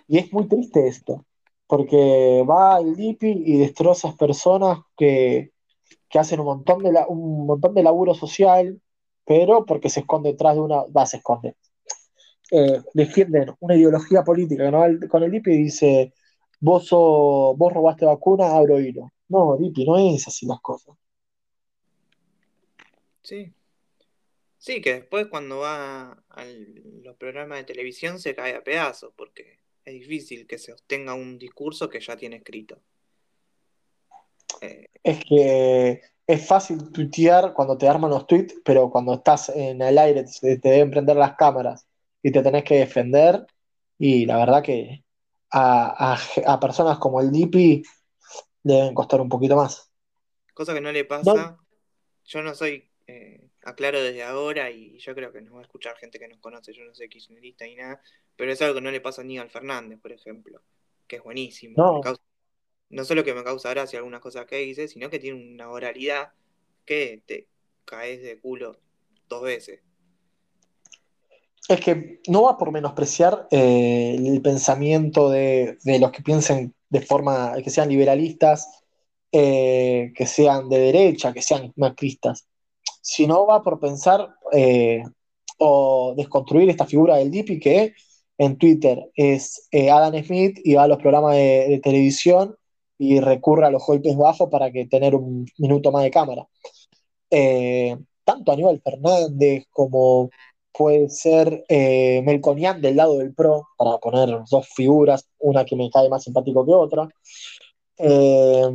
[0.08, 1.26] y es muy triste esto,
[1.72, 5.52] porque va el DIPI y destroza personas que
[6.10, 8.78] que hacen un montón de, un montón de laburo social,
[9.24, 11.56] pero porque se esconde detrás de una, va, se esconde.
[12.50, 14.70] Eh, defienden una ideología política
[15.08, 16.12] con el DIPI y dice,
[16.60, 19.10] vos, vos robaste vacuna, abro hilo.
[19.28, 20.94] No, DIPI, no es así las cosas.
[23.22, 23.50] Sí.
[24.58, 26.44] Sí, que después cuando va a
[27.02, 31.38] los programas de televisión se cae a pedazos, porque es difícil que se obtenga un
[31.38, 32.80] discurso que ya tiene escrito.
[35.02, 39.98] Es que es fácil tuitear cuando te arman los tweets, pero cuando estás en el
[39.98, 41.86] aire te, deben prender las cámaras
[42.22, 43.46] y te tenés que defender.
[43.98, 45.04] Y la verdad que
[45.50, 47.82] a, personas como el Dipi
[48.62, 49.90] deben costar un poquito más.
[50.54, 51.58] Cosa que no le pasa.
[52.24, 55.96] Yo no soy, eh, aclaro desde ahora, y yo creo que nos va a escuchar
[55.96, 58.00] gente que nos conoce, yo no soy kirchnerista ni nada,
[58.36, 60.62] pero es algo que no le pasa ni al Fernández, por ejemplo,
[61.06, 61.74] que es buenísimo.
[61.76, 62.00] No
[62.92, 66.32] no solo que me causa gracia algunas cosas que dice, sino que tiene una oralidad
[66.84, 67.48] que te
[67.86, 68.76] caes de culo
[69.28, 69.80] dos veces.
[71.68, 77.54] Es que no va por menospreciar eh, el pensamiento de, los que piensen de forma,
[77.64, 78.82] que sean liberalistas,
[79.30, 82.46] eh, que sean de derecha, que sean macristas,
[83.00, 85.02] sino va por pensar eh,
[85.56, 87.94] o desconstruir esta figura del DIPI que
[88.42, 92.56] en Twitter es Adam Smith y va a los programas de televisión
[92.98, 96.46] y recurre a los golpes bajos para que tener un minuto más de cámara.
[97.30, 100.30] Eh, tanto Aníbal Fernández como
[100.72, 105.90] puede ser eh, Melconian del lado del PRO, para poner dos figuras, una que me
[105.90, 107.08] cae más simpático que otra.
[107.98, 108.70] Eh,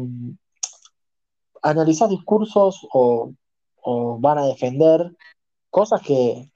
[2.10, 3.32] discursos o,
[4.20, 5.16] van a defender
[5.70, 6.50] cosas que,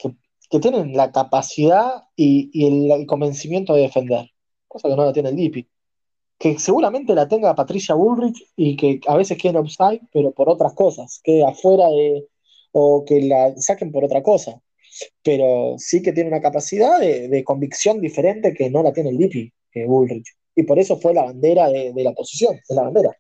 [0.60, 4.30] tienen la capacidad y, el, convencimiento de defender,
[4.68, 5.68] cosa que no la tiene el DIPI
[6.42, 10.50] que seguramente la tenga Patricia Bullrich y que a veces quede en offside, pero por
[10.50, 12.26] otras cosas, que afuera de,
[12.72, 14.60] o que la saquen por otra cosa.
[15.22, 19.54] Pero sí que tiene una capacidad de, convicción diferente que no la tiene el Lippi,
[19.72, 20.36] que Bullrich.
[20.56, 23.16] Y por eso fue la bandera de, la oposición, de la bandera.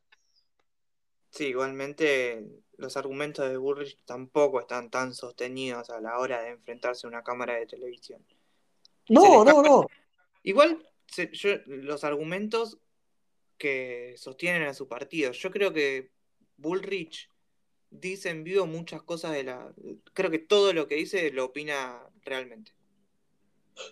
[1.30, 2.44] Sí, igualmente
[2.82, 7.24] los argumentos de Bullrich tampoco están tan sostenidos a la hora de enfrentarse a una
[7.24, 8.26] cámara de televisión.
[9.08, 9.88] No, no, no.
[10.44, 10.84] Igual
[11.68, 12.80] los argumentos
[13.58, 15.32] que sostienen a su partido.
[15.32, 16.10] Yo creo que
[16.58, 17.30] Bullrich
[17.92, 19.72] dice en vivo muchas cosas de la...
[20.14, 22.72] Creo que todo lo que dice lo opina realmente.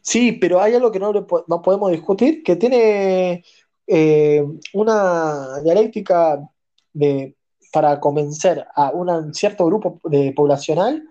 [0.01, 3.43] Sí, pero hay algo que no, no podemos discutir, que tiene
[3.85, 6.39] eh, una dialéctica
[6.93, 7.35] de,
[7.71, 11.03] para convencer a un cierto grupo de poblacional,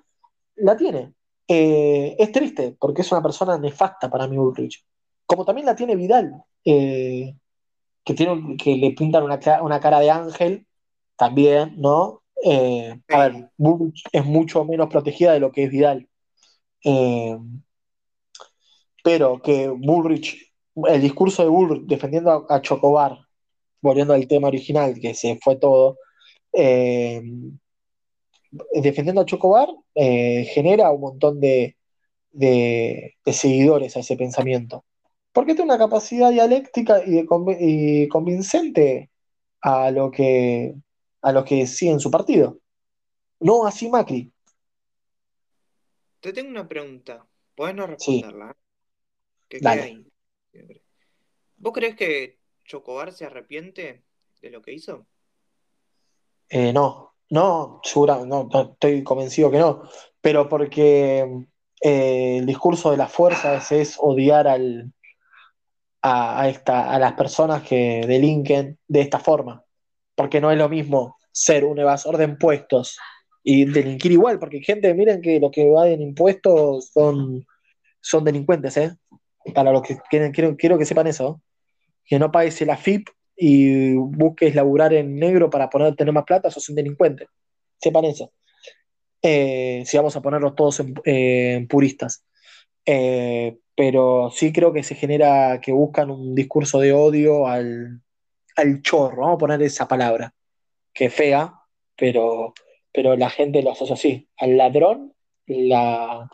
[0.57, 1.15] la tiene.
[1.47, 4.85] Eh, es triste, porque es una persona nefasta para mí Bullrich.
[5.27, 6.43] Como también la tiene Vidal.
[6.65, 7.35] Eh,
[8.05, 10.67] que, tiene, que le pintan una, cara de ángel
[11.17, 12.23] también, ¿no?
[12.45, 16.09] Eh, a ver, Bullrich es mucho menos protegida de lo que es Vidal.
[19.03, 20.53] Pero que Bullrich,
[20.87, 23.19] el discurso de Bullrich defendiendo a, Chocobar,
[23.81, 25.99] volviendo al tema original, que se fue todo,
[26.53, 27.23] eh,
[28.73, 31.77] defendiendo a Chocobar genera un montón de,
[32.33, 34.85] de, seguidores a ese pensamiento
[35.39, 39.11] porque tiene una capacidad dialéctica y, convincente
[39.61, 40.75] a lo que
[41.23, 42.59] a los que siguen su partido.
[43.39, 44.33] No así Macri.
[46.21, 47.25] Te tengo una pregunta.
[47.55, 48.57] Puedes no responderla.
[49.49, 50.05] ¿Qué queda ahí.
[51.57, 54.03] ¿Vos crees que Chocobar se arrepiente
[54.41, 55.07] de lo que hizo?
[56.51, 59.83] Eh, no, no, segura, no, estoy convencido que no.
[60.21, 61.21] Pero porque
[61.81, 64.93] eh, el discurso de las fuerzas es odiar al,
[66.03, 69.65] a, esta, a las personas que delinquen de esta forma.
[70.15, 72.99] Porque no es lo mismo ser un evasor de impuestos
[73.45, 77.47] y delinquir igual, porque gente, miren que los que evaden impuestos son,
[78.01, 78.97] son delincuentes, ¿eh?
[79.55, 81.41] Para los que quieren, quiero, quiero que sepan eso.
[82.05, 86.51] Que no pagues el AFIP y busques laburar en negro para poder tener más plata,
[86.51, 87.29] sos un delincuente.
[87.81, 88.33] Sepan eso.
[89.23, 92.25] Eh, si vamos a ponerlos todos en, puristas.
[92.85, 98.03] Eh, pero sí creo que se genera que buscan un discurso de odio al,
[98.83, 100.35] chorro, vamos a poner esa palabra,
[100.93, 101.55] que es fea,
[101.97, 102.55] pero,
[102.93, 104.29] pero la gente lo asocia así.
[104.37, 105.15] Al ladrón,
[105.47, 106.29] la,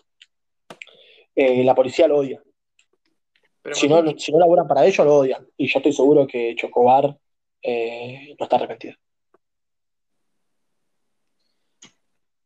[1.35, 2.44] eh, la policía lo odia.
[3.65, 5.49] Pero Si no, si no laburan para ellos, lo odian.
[5.57, 7.17] Y yo estoy seguro que Chocobar
[7.63, 8.95] eh, no está arrepentido.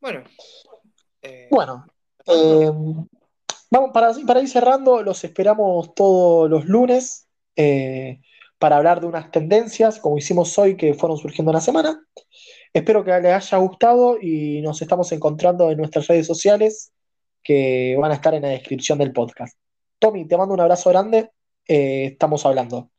[0.00, 0.22] Bueno.
[1.22, 1.84] eh, Bueno,
[2.24, 2.70] eh,
[3.68, 7.26] vamos para, para ir cerrando, los esperamos todos los lunes
[8.60, 12.00] para hablar de unas tendencias, como hicimos hoy, que fueron surgiendo en la semana.
[12.72, 16.92] Espero que les haya gustado y nos estamos encontrando en nuestras redes sociales
[17.42, 19.58] que van a estar en la descripción del podcast.
[19.98, 21.30] Tommy, te mando un abrazo grande.
[21.66, 22.90] eh, estamos hablando.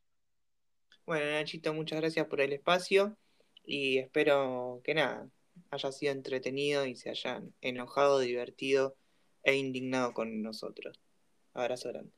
[1.05, 3.17] Bueno, Nachito, muchas gracias por el espacio
[3.63, 5.27] y espero que nada,
[5.71, 8.95] haya sido entretenido y se hayan enojado, divertido
[9.43, 10.99] e indignado con nosotros.
[11.53, 12.11] Abrazo grande.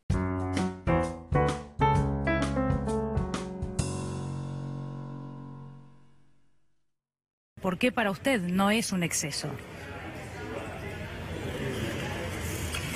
[7.62, 9.48] ¿Por qué para usted no es un exceso?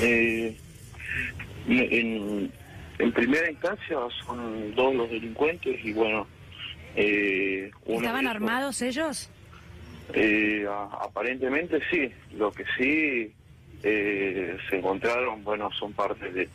[0.02, 0.58] Eh,
[1.68, 2.52] en,
[3.00, 6.28] en primera instancia son dos los delincuentes y bueno,
[6.96, 9.30] eh, ¿Estaban ellos, armados ellos?
[10.14, 13.34] eh, a- aparentemente sí, lo que sí
[13.84, 16.50] eh, se encontraron, bueno, son parte de,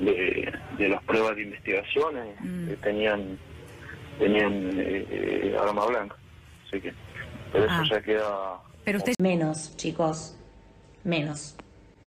[0.00, 2.68] de, de las pruebas de investigaciones, Mm.
[2.68, 3.38] que tenían
[4.18, 6.16] tenían eh, eh, arma blanca,
[6.68, 6.92] así que,
[7.52, 7.84] pero eso Ah.
[7.90, 10.36] ya queda Pero usted Menos, chicos.
[11.04, 11.56] Menos.